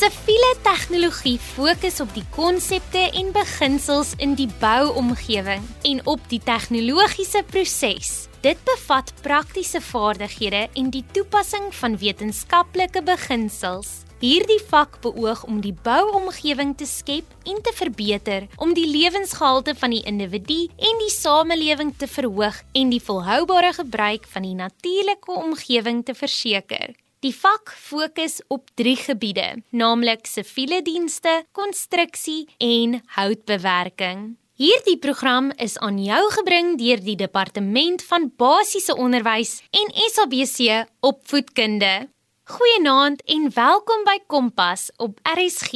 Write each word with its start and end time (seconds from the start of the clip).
Siviele 0.00 0.54
tegnologie 0.64 1.36
fokus 1.36 1.98
op 2.00 2.14
die 2.16 2.24
konsepte 2.32 3.02
en 3.18 3.34
beginsels 3.36 4.14
in 4.16 4.30
die 4.38 4.46
bouomgewing 4.62 5.66
en 5.90 5.98
op 6.08 6.22
die 6.30 6.38
tegnologiese 6.40 7.42
proses. 7.50 8.12
Dit 8.40 8.62
bevat 8.64 9.12
praktiese 9.20 9.82
vaardighede 9.84 10.62
en 10.72 10.88
die 10.94 11.02
toepassing 11.12 11.66
van 11.82 11.98
wetenskaplike 12.00 13.02
beginsels. 13.10 13.90
Hierdie 14.24 14.62
vak 14.70 15.02
beoog 15.04 15.44
om 15.44 15.60
die 15.60 15.74
bouomgewing 15.84 16.72
te 16.80 16.88
skep 16.88 17.36
en 17.44 17.60
te 17.60 17.76
verbeter 17.76 18.48
om 18.56 18.72
die 18.72 18.88
lewensgehalte 18.88 19.76
van 19.84 19.92
die 19.92 20.00
individu 20.08 20.62
en 20.80 21.04
die 21.04 21.12
samelewing 21.12 21.92
te 22.00 22.08
verhoog 22.08 22.64
en 22.72 22.96
die 22.96 23.04
volhoubare 23.04 23.76
gebruik 23.82 24.24
van 24.32 24.48
die 24.48 24.56
natuurlike 24.64 25.36
omgewing 25.44 26.06
te 26.08 26.16
verseker. 26.16 26.96
Die 27.20 27.34
vak 27.36 27.68
fokus 27.76 28.38
op 28.48 28.70
3 28.80 28.94
gebiede, 28.96 29.58
naamlik 29.76 30.24
siviele 30.24 30.78
dienste, 30.80 31.42
konstruksie 31.52 32.46
en 32.56 32.94
houtbewerking. 33.16 34.22
Hierdie 34.56 34.96
program 34.98 35.50
is 35.60 35.76
aan 35.84 35.98
jou 36.00 36.22
gebring 36.38 36.78
deur 36.80 37.02
die 37.04 37.18
Departement 37.20 38.00
van 38.08 38.30
Basiese 38.40 38.96
Onderwys 38.96 39.58
en 39.68 39.92
SABC 40.06 40.86
Opvoedkunde. 41.04 42.08
Goeienaand 42.50 43.22
en 43.30 43.50
welkom 43.54 44.00
by 44.02 44.16
Kompas 44.26 44.88
op 44.98 45.20
RSG. 45.22 45.70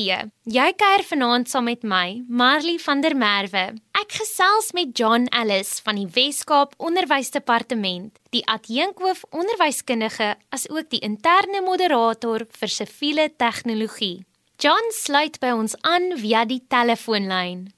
Jy 0.50 0.64
kuier 0.74 1.04
vanaand 1.06 1.46
saam 1.46 1.68
met 1.68 1.84
my, 1.86 2.24
Marley 2.26 2.80
van 2.82 3.04
der 3.04 3.14
Merwe. 3.14 3.62
Ek 3.94 4.16
gesels 4.18 4.72
met 4.74 4.90
John 4.98 5.28
Ellis 5.30 5.76
van 5.86 6.00
die 6.00 6.08
Wes-Kaap 6.16 6.74
Onderwysdepartement, 6.82 8.18
die 8.34 8.42
adjunkhoof 8.50 9.22
onderwyskundige 9.30 10.32
asook 10.50 10.90
die 10.90 11.02
interne 11.06 11.62
moderator 11.62 12.42
vir 12.58 12.76
siviele 12.80 13.30
tegnologie. 13.38 14.24
John 14.58 14.90
sluit 14.98 15.38
by 15.38 15.54
ons 15.54 15.78
aan 15.86 16.16
via 16.18 16.42
die 16.42 16.62
telefoonlyn. 16.74 17.68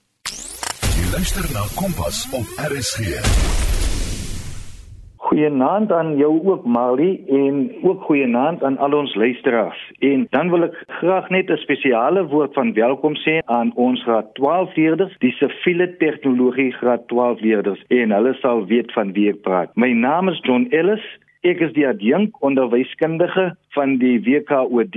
Jy 0.97 1.09
luister 1.13 1.53
na 1.53 1.69
Kompas 1.77 2.25
op 2.33 2.69
RSG. 2.73 3.66
Goeienaand 5.27 5.93
aan 5.93 6.17
jou 6.17 6.35
ook 6.47 6.65
Mali 6.65 7.25
en 7.27 7.57
ook 7.83 8.03
goeienaand 8.03 8.63
aan 8.63 8.79
al 8.79 8.93
ons 8.93 9.15
luisteraars. 9.15 9.93
En 9.99 10.27
dan 10.31 10.51
wil 10.51 10.63
ek 10.69 10.77
graag 11.01 11.29
net 11.35 11.51
'n 11.51 11.57
spesiale 11.57 12.27
woord 12.27 12.53
van 12.55 12.73
welkom 12.73 13.15
sê 13.17 13.35
aan 13.45 13.73
ons 13.75 14.03
graad 14.03 14.35
12 14.35 14.77
leerders, 14.77 15.19
die 15.19 15.33
siviele 15.33 15.97
tegnologie 15.97 16.73
graad 16.73 17.09
12 17.09 17.41
leerders 17.41 17.83
en 17.89 18.11
hulle 18.11 18.35
sal 18.35 18.67
weet 18.67 18.93
van 18.93 19.13
wie 19.13 19.29
ek 19.29 19.43
praat. 19.43 19.71
My 19.75 19.93
naam 19.93 20.29
is 20.29 20.41
John 20.43 20.67
Ellis. 20.71 21.05
Ek 21.41 21.61
is 21.61 21.73
die 21.73 21.89
adjunk 21.89 22.43
onderwyskundige 22.43 23.57
van 23.77 23.99
die 24.01 24.17
WKOD 24.25 24.97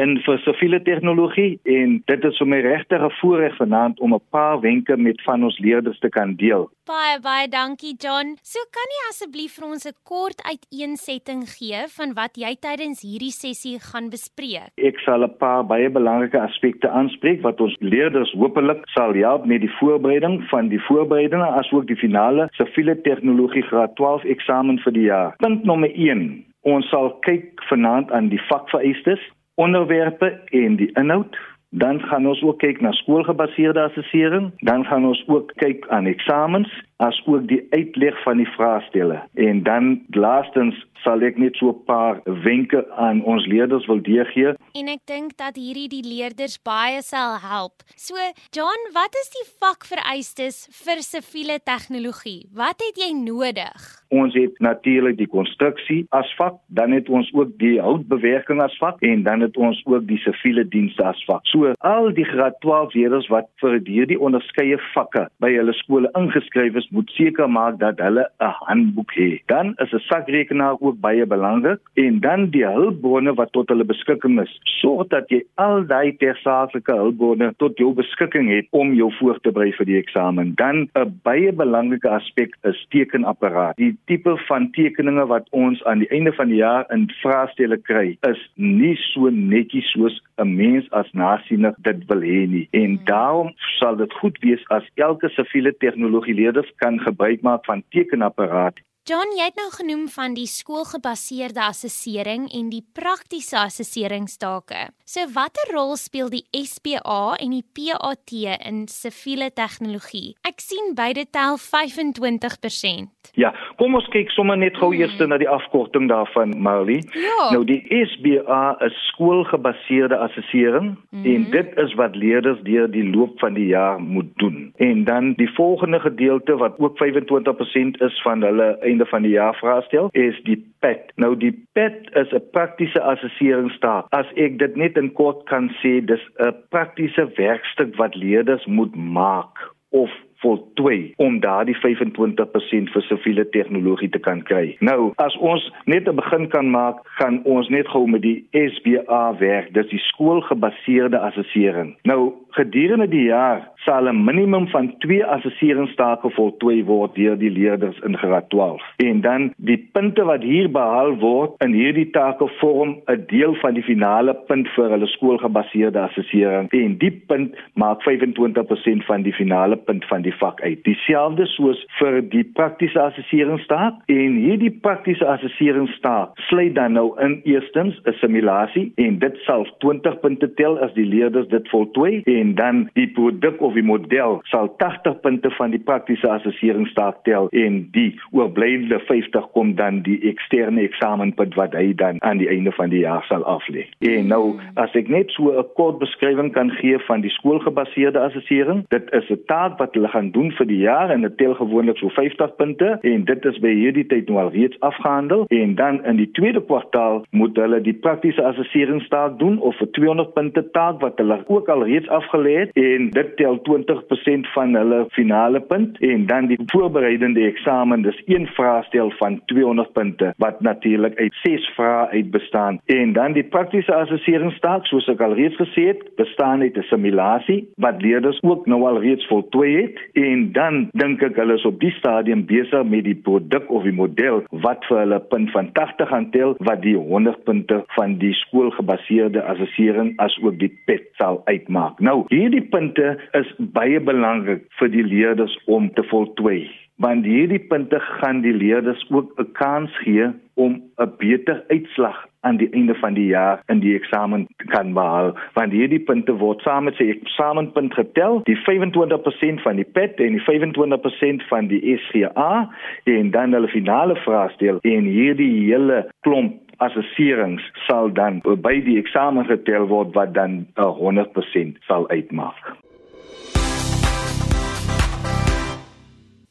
en 0.00 0.16
vir 0.26 0.38
siviele 0.44 0.80
tegnologie 0.82 1.58
en 1.76 1.98
dit 2.10 2.24
is 2.30 2.38
vir 2.40 2.50
my 2.52 2.60
regtig 2.64 3.02
'n 3.04 3.16
voorreg 3.20 3.56
vanaand 3.56 4.00
om 4.00 4.14
'n 4.14 4.26
paar 4.30 4.60
wenke 4.60 4.96
met 4.96 5.22
van 5.22 5.44
ons 5.44 5.58
leerders 5.58 5.98
te 5.98 6.08
kan 6.08 6.34
deel. 6.34 6.70
Baie 6.84 7.20
baie 7.20 7.48
dankie 7.48 7.94
John. 7.96 8.36
So 8.42 8.60
kan 8.76 8.88
jy 8.96 9.02
asseblief 9.10 9.52
vir 9.56 9.66
ons 9.68 9.86
'n 9.86 9.96
kort 10.04 10.40
uiteensetting 10.52 11.42
gee 11.56 11.80
van 11.96 12.12
wat 12.14 12.36
jy 12.36 12.56
tydens 12.60 13.00
hierdie 13.00 13.32
sessie 13.32 13.78
gaan 13.80 14.10
bespreek? 14.10 14.68
Ek 14.76 14.98
sal 15.06 15.24
'n 15.24 15.36
paar 15.38 15.64
baie 15.64 15.88
belangrike 15.90 16.40
aspekte 16.40 16.88
aanspreek 16.88 17.42
wat 17.42 17.60
ons 17.60 17.76
leerders 17.80 18.32
hopelik 18.32 18.82
sal 18.96 19.14
help 19.14 19.46
met 19.46 19.60
die 19.60 19.74
voorbereiding 19.80 20.42
van 20.48 20.68
die 20.68 20.80
voorbereidinge 20.88 21.48
asook 21.60 21.86
die 21.86 21.96
finale 21.96 22.48
siviele 22.52 23.00
tegnologie 23.00 23.62
graad 23.62 23.96
12 23.96 24.24
eksamen 24.24 24.78
vir 24.78 24.92
die 24.92 25.06
jaar. 25.08 25.34
Punt 25.38 25.64
nommer 25.64 25.90
1 25.94 26.44
Ons 26.64 26.88
sal 26.88 27.10
kyk 27.26 27.60
vanaand 27.68 28.12
aan 28.12 28.30
die 28.32 28.40
vakvereistes, 28.48 29.20
onderwerpe 29.60 30.30
en 30.56 30.78
die 30.80 30.90
inhoud. 31.00 31.36
Dan 31.76 32.00
gaan 32.08 32.26
ons 32.30 32.42
ook 32.42 32.58
kyk 32.62 32.80
na 32.80 32.92
skoolgebaseerde 32.92 33.82
assessering, 33.82 34.52
dan 34.64 34.84
gaan 34.88 35.04
ons 35.04 35.20
ook 35.28 35.52
kyk 35.60 35.84
aan 35.88 36.06
eksamens, 36.06 36.70
as 36.96 37.22
ook 37.26 37.48
die 37.48 37.66
uitleg 37.70 38.22
van 38.22 38.36
die 38.36 38.50
vraestelle. 38.56 39.22
En 39.34 39.62
dan 39.62 40.02
laastens 40.10 40.86
sal 41.04 41.22
ek 41.26 41.38
net 41.38 41.56
so 41.60 41.68
'n 41.70 41.84
paar 41.84 42.20
wenke 42.24 42.80
aan 43.06 43.22
ons 43.24 43.46
leerders 43.46 43.86
wil 43.86 44.00
gee. 44.02 44.54
En 44.80 44.88
ek 44.88 45.02
dink 45.04 45.36
dat 45.36 45.56
hierdie 45.56 45.88
die 45.88 46.06
leerders 46.14 46.56
baie 46.62 47.02
sal 47.02 47.38
help. 47.38 47.82
So, 47.96 48.14
John, 48.50 48.80
wat 48.92 49.12
is 49.22 49.28
die 49.38 49.48
vakvereistes 49.60 50.68
vir 50.84 50.98
siviele 51.02 51.58
tegnologie? 51.64 52.48
Wat 52.54 52.78
het 52.86 52.96
jy 52.96 53.12
nodig? 53.12 53.80
Ons 54.08 54.34
het 54.34 54.58
natuurlik 54.58 55.16
die 55.16 55.26
konstruksie 55.26 56.06
as 56.10 56.34
vak, 56.36 56.54
dan 56.68 56.92
het 56.92 57.08
ons 57.08 57.30
ook 57.34 57.58
die 57.58 57.80
houtbewerking 57.80 58.62
as 58.62 58.76
vak 58.78 59.02
en 59.02 59.22
dan 59.22 59.40
het 59.40 59.56
ons 59.56 59.82
ook 59.84 60.06
die 60.06 60.18
siviele 60.18 60.68
dienste 60.68 61.04
as 61.04 61.24
vak. 61.24 61.40
So, 61.46 61.72
al 61.78 62.12
die 62.12 62.24
graad 62.24 62.60
12 62.60 62.94
leerders 62.94 63.28
wat 63.28 63.48
vir 63.60 63.80
hierdie 63.84 64.20
onderskeie 64.20 64.78
vakke 64.94 65.28
by 65.38 65.50
hulle 65.52 65.72
skole 65.72 66.08
ingeskryf 66.14 66.74
is, 66.74 66.83
moet 66.90 67.10
seker 67.10 67.50
maak 67.50 67.78
dat 67.78 67.98
hulle 67.98 68.28
'n 68.40 68.54
handboek 68.66 69.14
het. 69.14 69.42
Dan 69.46 69.74
is 69.76 69.92
'n 69.92 69.98
sakrekenaar 69.98 70.76
ook 70.80 71.00
baie 71.00 71.26
belangrik 71.26 71.80
en 71.94 72.20
dan 72.20 72.50
die 72.50 72.66
hulpbronne 72.66 73.34
wat 73.34 73.52
tot 73.52 73.68
hulle 73.68 73.84
beskikking 73.84 74.40
is. 74.40 74.60
Sorg 74.62 75.08
dat 75.08 75.28
jy 75.28 75.42
al 75.54 75.86
daai 75.86 76.16
tersaaklike 76.16 76.92
hulpbronne 76.92 77.54
tot 77.56 77.78
jou 77.78 77.94
beskikking 77.94 78.48
het 78.48 78.66
om 78.70 78.94
jou 78.94 79.12
voor 79.12 79.40
te 79.40 79.52
berei 79.52 79.72
vir 79.72 79.86
die 79.86 79.98
eksamen. 80.02 80.54
Dan 80.54 80.88
'n 80.94 81.20
baie 81.22 81.52
belangrike 81.52 82.08
aspek 82.08 82.56
is 82.62 82.86
tekenapparaat. 82.88 83.76
Die 83.76 83.96
tipe 84.04 84.36
van 84.36 84.70
tekeninge 84.70 85.26
wat 85.26 85.46
ons 85.50 85.84
aan 85.84 85.98
die 85.98 86.08
einde 86.08 86.32
van 86.32 86.48
die 86.48 86.56
jaar 86.56 86.84
in 86.90 87.10
vraestelle 87.22 87.76
kry, 87.76 88.16
is 88.30 88.50
nie 88.54 88.96
so 88.96 89.30
netjies 89.30 89.90
soos 89.92 90.22
'n 90.38 90.54
mens 90.56 90.90
as 90.90 91.12
nasiener 91.12 91.74
dit 91.78 92.04
wil 92.06 92.20
hê 92.20 92.46
nie. 92.48 92.68
En 92.70 92.96
hmm. 92.96 93.04
daarom 93.04 93.52
sal 93.78 93.96
dit 93.96 94.12
goed 94.12 94.38
wees 94.38 94.68
as 94.68 94.90
elke 94.94 95.28
siviele 95.28 95.76
tegnologie 95.76 96.34
leerders 96.34 96.72
kan 96.76 97.00
gebruik 97.00 97.42
maak 97.42 97.64
van 97.64 97.82
tekenapparaat 97.88 98.80
John, 99.04 99.34
jy 99.36 99.50
het 99.50 99.58
nou 99.60 99.66
genoem 99.68 100.06
van 100.08 100.32
die 100.32 100.46
skoolgebaseerde 100.48 101.60
assessering 101.60 102.46
en 102.56 102.70
die 102.72 102.80
praktiese 102.96 103.58
assesseringstake. 103.60 104.86
So 105.04 105.28
watter 105.34 105.74
rol 105.76 105.92
speel 106.00 106.30
die 106.32 106.46
SPA 106.64 107.34
en 107.36 107.52
die 107.52 107.66
PAT 107.76 108.32
in 108.64 108.86
siviele 108.88 109.50
tegnologie? 109.52 110.38
Ek 110.48 110.64
sien 110.64 110.94
beide 110.96 111.26
tel 111.28 111.60
25%. 111.60 113.12
Ja, 113.36 113.50
kom 113.76 113.96
ons 113.98 114.08
kyk 114.14 114.32
sommer 114.32 114.56
net 114.56 114.78
gou 114.80 114.88
hmm. 114.94 115.02
eers 115.02 115.20
na 115.28 115.36
die 115.36 115.48
afkorting 115.52 116.08
daarvan, 116.08 116.54
Marley. 116.56 117.02
Ja. 117.12 117.50
Nou 117.52 117.64
die 117.68 117.82
SPA 118.14 118.78
is 118.86 118.96
skoolgebaseerde 119.10 120.16
assessering 120.30 120.94
hmm. 121.10 121.28
en 121.28 121.46
dit 121.52 121.76
is 121.84 121.92
wat 122.00 122.16
leerders 122.16 122.64
deur 122.64 122.88
die 122.88 123.04
loop 123.10 123.36
van 123.44 123.60
die 123.60 123.68
jaar 123.74 124.00
moet 124.00 124.32
doen. 124.40 124.72
En 124.80 125.04
dan 125.04 125.34
die 125.36 125.50
volgende 125.60 126.00
gedeelte 126.00 126.56
wat 126.56 126.80
ook 126.80 126.96
25% 127.04 128.00
is 128.08 128.20
van 128.24 128.48
hulle 128.48 128.72
einde 128.94 129.06
van 129.06 129.22
die 129.22 129.34
jaar 129.34 129.54
vraestel 129.54 130.08
is 130.12 130.38
die 130.46 130.58
PET. 130.78 131.12
Nou 131.18 131.34
die 131.36 131.52
PET 131.72 132.10
is 132.14 132.30
'n 132.32 132.42
praktiese 132.50 133.00
assesseringstaak. 133.02 134.06
As 134.10 134.26
ek 134.36 134.58
dit 134.58 134.76
net 134.76 134.96
in 134.96 135.12
kort 135.12 135.44
kan 135.46 135.70
sê, 135.82 136.04
dis 136.04 136.24
'n 136.38 136.54
praktiese 136.68 137.26
werkstuk 137.36 137.96
wat 137.96 138.14
leerders 138.14 138.66
moet 138.66 138.94
maak 138.96 139.58
of 139.90 140.10
voltooi 140.44 141.12
om 141.16 141.40
daardie 141.40 141.76
25% 141.80 142.92
vir 142.94 143.06
siviele 143.08 143.48
tegnologie 143.56 144.10
te 144.12 144.22
kan 144.28 144.42
kry. 144.50 144.76
Nou, 144.80 145.12
as 145.24 145.36
ons 145.40 145.64
net 145.86 146.08
'n 146.08 146.16
begin 146.20 146.48
kan 146.48 146.70
maak, 146.70 147.00
gaan 147.18 147.40
ons 147.44 147.68
net 147.68 147.88
gou 147.88 148.06
met 148.06 148.22
die 148.22 148.44
SBA 148.52 149.24
werk. 149.38 149.72
Dis 149.74 149.88
die 149.88 150.04
skoolgebaseerde 150.10 151.18
assessering. 151.18 151.96
Nou, 152.02 152.32
gedurende 152.50 153.08
die 153.08 153.26
jaar 153.28 153.68
sal 153.84 154.08
'n 154.08 154.24
minimum 154.24 154.66
van 154.68 154.94
2 154.98 155.26
assesseringstake 155.26 156.30
voltooi 156.30 156.84
word 156.84 157.14
deur 157.14 157.36
die 157.38 157.50
leerders 157.50 157.98
in 158.06 158.16
graad 158.16 158.48
12. 158.50 158.82
En 158.96 159.20
dan 159.20 159.52
die 159.56 159.88
punte 159.92 160.24
wat 160.24 160.42
hier 160.42 160.70
behaal 160.70 161.16
word 161.18 161.50
in 161.64 161.72
hierdie 161.72 162.10
take 162.10 162.48
vorm 162.60 162.96
'n 163.06 163.24
deel 163.26 163.54
van 163.54 163.74
die 163.74 163.82
finale 163.82 164.34
punt 164.34 164.68
vir 164.68 164.90
hulle 164.90 165.06
skoolgebaseerde 165.06 166.00
assessering. 166.00 166.70
En 166.70 166.98
die 166.98 167.22
punt 167.26 167.54
maak 167.74 168.02
25% 168.02 169.04
van 169.04 169.22
die 169.22 169.32
finale 169.32 169.76
punt 169.76 170.04
van 170.04 170.22
die 170.22 170.33
vak 170.38 170.60
uit. 170.60 170.84
Dieselfde 170.84 171.46
soos 171.46 171.80
vir 171.98 172.20
die 172.32 172.44
praktiese 172.44 173.00
assesseringstaak 173.00 173.94
en 174.12 174.36
hierdie 174.36 174.72
praktiese 174.84 175.26
assesseringstaak 175.26 176.38
sluit 176.48 176.74
dan 176.74 176.92
nou 176.98 177.14
in 177.20 177.40
eerstens 177.44 178.00
'n 178.04 178.12
simulasie 178.20 178.92
en 178.96 179.18
dit 179.18 179.36
sal 179.46 179.66
20 179.78 180.20
punte 180.20 180.54
tel 180.54 180.78
as 180.78 180.92
die 180.94 181.06
leerders 181.06 181.48
dit 181.48 181.68
voltooi 181.68 182.22
en 182.24 182.54
dan 182.54 182.88
die 182.94 183.08
produk 183.08 183.60
of 183.60 183.74
die 183.74 183.82
model 183.82 184.40
sal 184.44 184.68
80 184.76 185.20
punte 185.20 185.50
van 185.50 185.70
die 185.70 185.78
praktiese 185.78 186.28
assesseringstaak 186.30 187.24
tel 187.24 187.48
en 187.52 187.88
die 187.92 188.14
oorblywende 188.30 189.00
50 189.00 189.50
kom 189.52 189.74
dan 189.74 190.02
die 190.02 190.20
eksterne 190.30 190.80
eksamenpunt 190.80 191.54
wat 191.54 191.74
hy 191.74 191.94
dan 191.94 192.22
aan 192.22 192.38
die 192.38 192.48
einde 192.48 192.72
van 192.72 192.90
die 192.90 193.02
jaar 193.04 193.24
sal 193.28 193.44
aflê. 193.44 193.86
En 193.98 194.26
nou 194.26 194.56
as 194.74 194.94
ek 194.94 195.08
net 195.08 195.30
so 195.30 195.50
'n 195.50 195.66
kort 195.74 195.98
beskrywing 195.98 196.52
kan 196.52 196.70
gee 196.70 196.98
van 196.98 197.20
die 197.20 197.30
skoolgebaseerde 197.30 198.20
assessering, 198.20 198.84
dit 198.88 199.12
is 199.12 199.30
'n 199.30 199.42
taak 199.46 199.78
wat 199.78 199.94
hulle 199.94 200.08
gaan 200.14 200.30
doen 200.30 200.52
vir 200.58 200.68
die 200.70 200.80
jaar 200.84 201.10
en 201.10 201.26
dit 201.26 201.36
tel 201.40 201.54
gewoonlik 201.58 201.98
so 201.98 202.08
50 202.14 202.56
punte 202.60 202.90
en 203.02 203.24
dit 203.30 203.46
is 203.50 203.58
by 203.64 203.72
hierdie 203.74 204.06
tyd 204.10 204.30
nou 204.30 204.40
al 204.42 204.52
reeds 204.54 204.80
afgehandel. 204.80 205.44
En 205.48 205.74
dan 205.74 206.00
in 206.04 206.20
die 206.20 206.30
tweede 206.38 206.62
kwartaal 206.62 207.24
moet 207.30 207.58
hulle 207.58 207.80
die 207.84 207.96
praktiese 208.06 208.44
assesseringstaak 208.50 209.38
doen 209.38 209.58
of 209.60 209.80
'n 209.80 209.90
200 209.98 210.34
punte 210.34 210.62
taak 210.76 211.00
wat 211.00 211.18
hulle 211.22 211.38
ook 211.46 211.68
al 211.68 211.84
reeds 211.84 212.08
afgelê 212.08 212.54
het 212.60 212.70
en 212.72 213.10
dit 213.10 213.36
tel 213.36 213.58
20% 213.68 214.52
van 214.54 214.74
hulle 214.74 215.04
finale 215.10 215.60
punt. 215.60 215.98
En 215.98 216.26
dan 216.26 216.46
die 216.46 216.58
voorbereidende 216.66 217.46
eksamen 217.46 218.02
dis 218.02 218.22
een 218.26 218.46
vraestel 218.46 219.10
van 219.10 219.40
200 219.46 219.92
punte 219.92 220.34
wat 220.36 220.60
natuurlik 220.60 221.18
uit 221.18 221.34
6 221.42 221.68
vrae 221.74 222.08
uit 222.08 222.30
bestaan. 222.30 222.80
En 222.86 223.12
dan 223.12 223.32
die 223.32 223.44
praktiese 223.44 223.94
assesseringstaak 223.94 224.86
soos 224.86 225.08
ek 225.08 225.20
al 225.20 225.34
reeds 225.34 225.56
gesê 225.56 225.86
het 225.92 226.02
bestaan 226.16 226.60
uit 226.60 226.76
'n 226.76 226.82
simulasie 226.82 227.68
wat 227.76 228.02
leerders 228.02 228.42
ook 228.42 228.66
nou 228.66 228.82
al 228.82 229.00
reeds 229.00 229.26
voltooi 229.26 229.82
het 229.82 230.03
en 230.12 230.52
dan 230.52 230.90
dink 230.92 231.22
ek 231.22 231.36
hulle 231.40 231.56
is 231.58 231.64
op 231.68 231.80
die 231.80 231.92
stadium 231.98 232.44
besig 232.46 232.84
met 232.90 233.04
die 233.04 233.16
produk 233.28 233.70
of 233.70 233.86
die 233.88 233.96
model 233.96 234.42
wat 234.66 234.84
vir 234.88 235.02
hulle 235.02 235.20
punt 235.32 235.50
van 235.56 235.72
80 235.78 236.08
gaan 236.12 236.30
tel 236.36 236.54
wat 236.68 236.82
die 236.82 236.96
100 236.96 237.44
punte 237.48 237.82
van 237.96 238.18
die 238.22 238.32
skoolgebaseerde 238.44 239.42
assessering 239.54 240.14
as 240.18 240.36
ook 240.42 240.58
die 240.58 240.72
PET 240.86 241.10
sal 241.18 241.42
uitmaak. 241.50 242.00
Nou, 242.00 242.24
hierdie 242.28 242.64
punte 242.70 243.16
is 243.32 243.50
baie 243.58 244.00
belangrik 244.00 244.66
vir 244.78 244.88
die 244.88 245.06
leerders 245.06 245.58
om 245.66 245.90
te 245.94 246.06
voltooi 246.10 246.64
want 247.02 247.26
hierdie 247.26 247.58
punte 247.58 247.98
gaan 248.00 248.44
die 248.44 248.54
leerders 248.54 249.02
ook 249.10 249.32
'n 249.40 249.52
kans 249.52 249.90
gee 250.04 250.30
om 250.54 250.82
'n 250.98 251.12
beter 251.18 251.64
uitslag 251.68 252.28
aan 252.44 252.60
die 252.60 252.70
einde 252.72 252.94
van 253.00 253.14
die 253.16 253.26
jaar 253.26 253.62
in 253.72 253.80
die 253.80 253.94
eksamen 253.96 254.46
kan 254.72 254.92
behaal. 254.92 255.32
Want 255.56 255.72
hierdie 255.72 256.00
punte 256.00 256.36
word 256.40 256.60
saam 256.66 256.88
met 256.88 256.98
sy 257.00 257.08
eksamenpunt 257.14 257.94
getel. 257.96 258.42
Die 258.48 258.58
25% 258.62 259.64
van 259.64 259.80
die 259.80 259.88
PET 259.96 260.20
en 260.24 260.36
die 260.38 260.44
25% 260.44 261.48
van 261.48 261.70
die 261.72 261.96
SGA 262.06 262.68
en 263.16 263.30
dan 263.30 263.56
hulle 263.56 263.72
finale 263.72 264.16
vraestel. 264.26 264.82
En 264.82 265.08
hierdie 265.08 265.52
hele 265.70 266.04
klomp 266.26 266.60
assesserings 266.84 267.64
sal 267.86 268.10
dan 268.12 268.40
by 268.66 268.76
die 268.86 268.98
eksamen 269.00 269.46
getel 269.50 269.86
word 269.92 270.14
wat 270.18 270.34
dan 270.38 270.64
100% 270.78 271.78
sal 271.88 272.08
uitmaak 272.10 272.74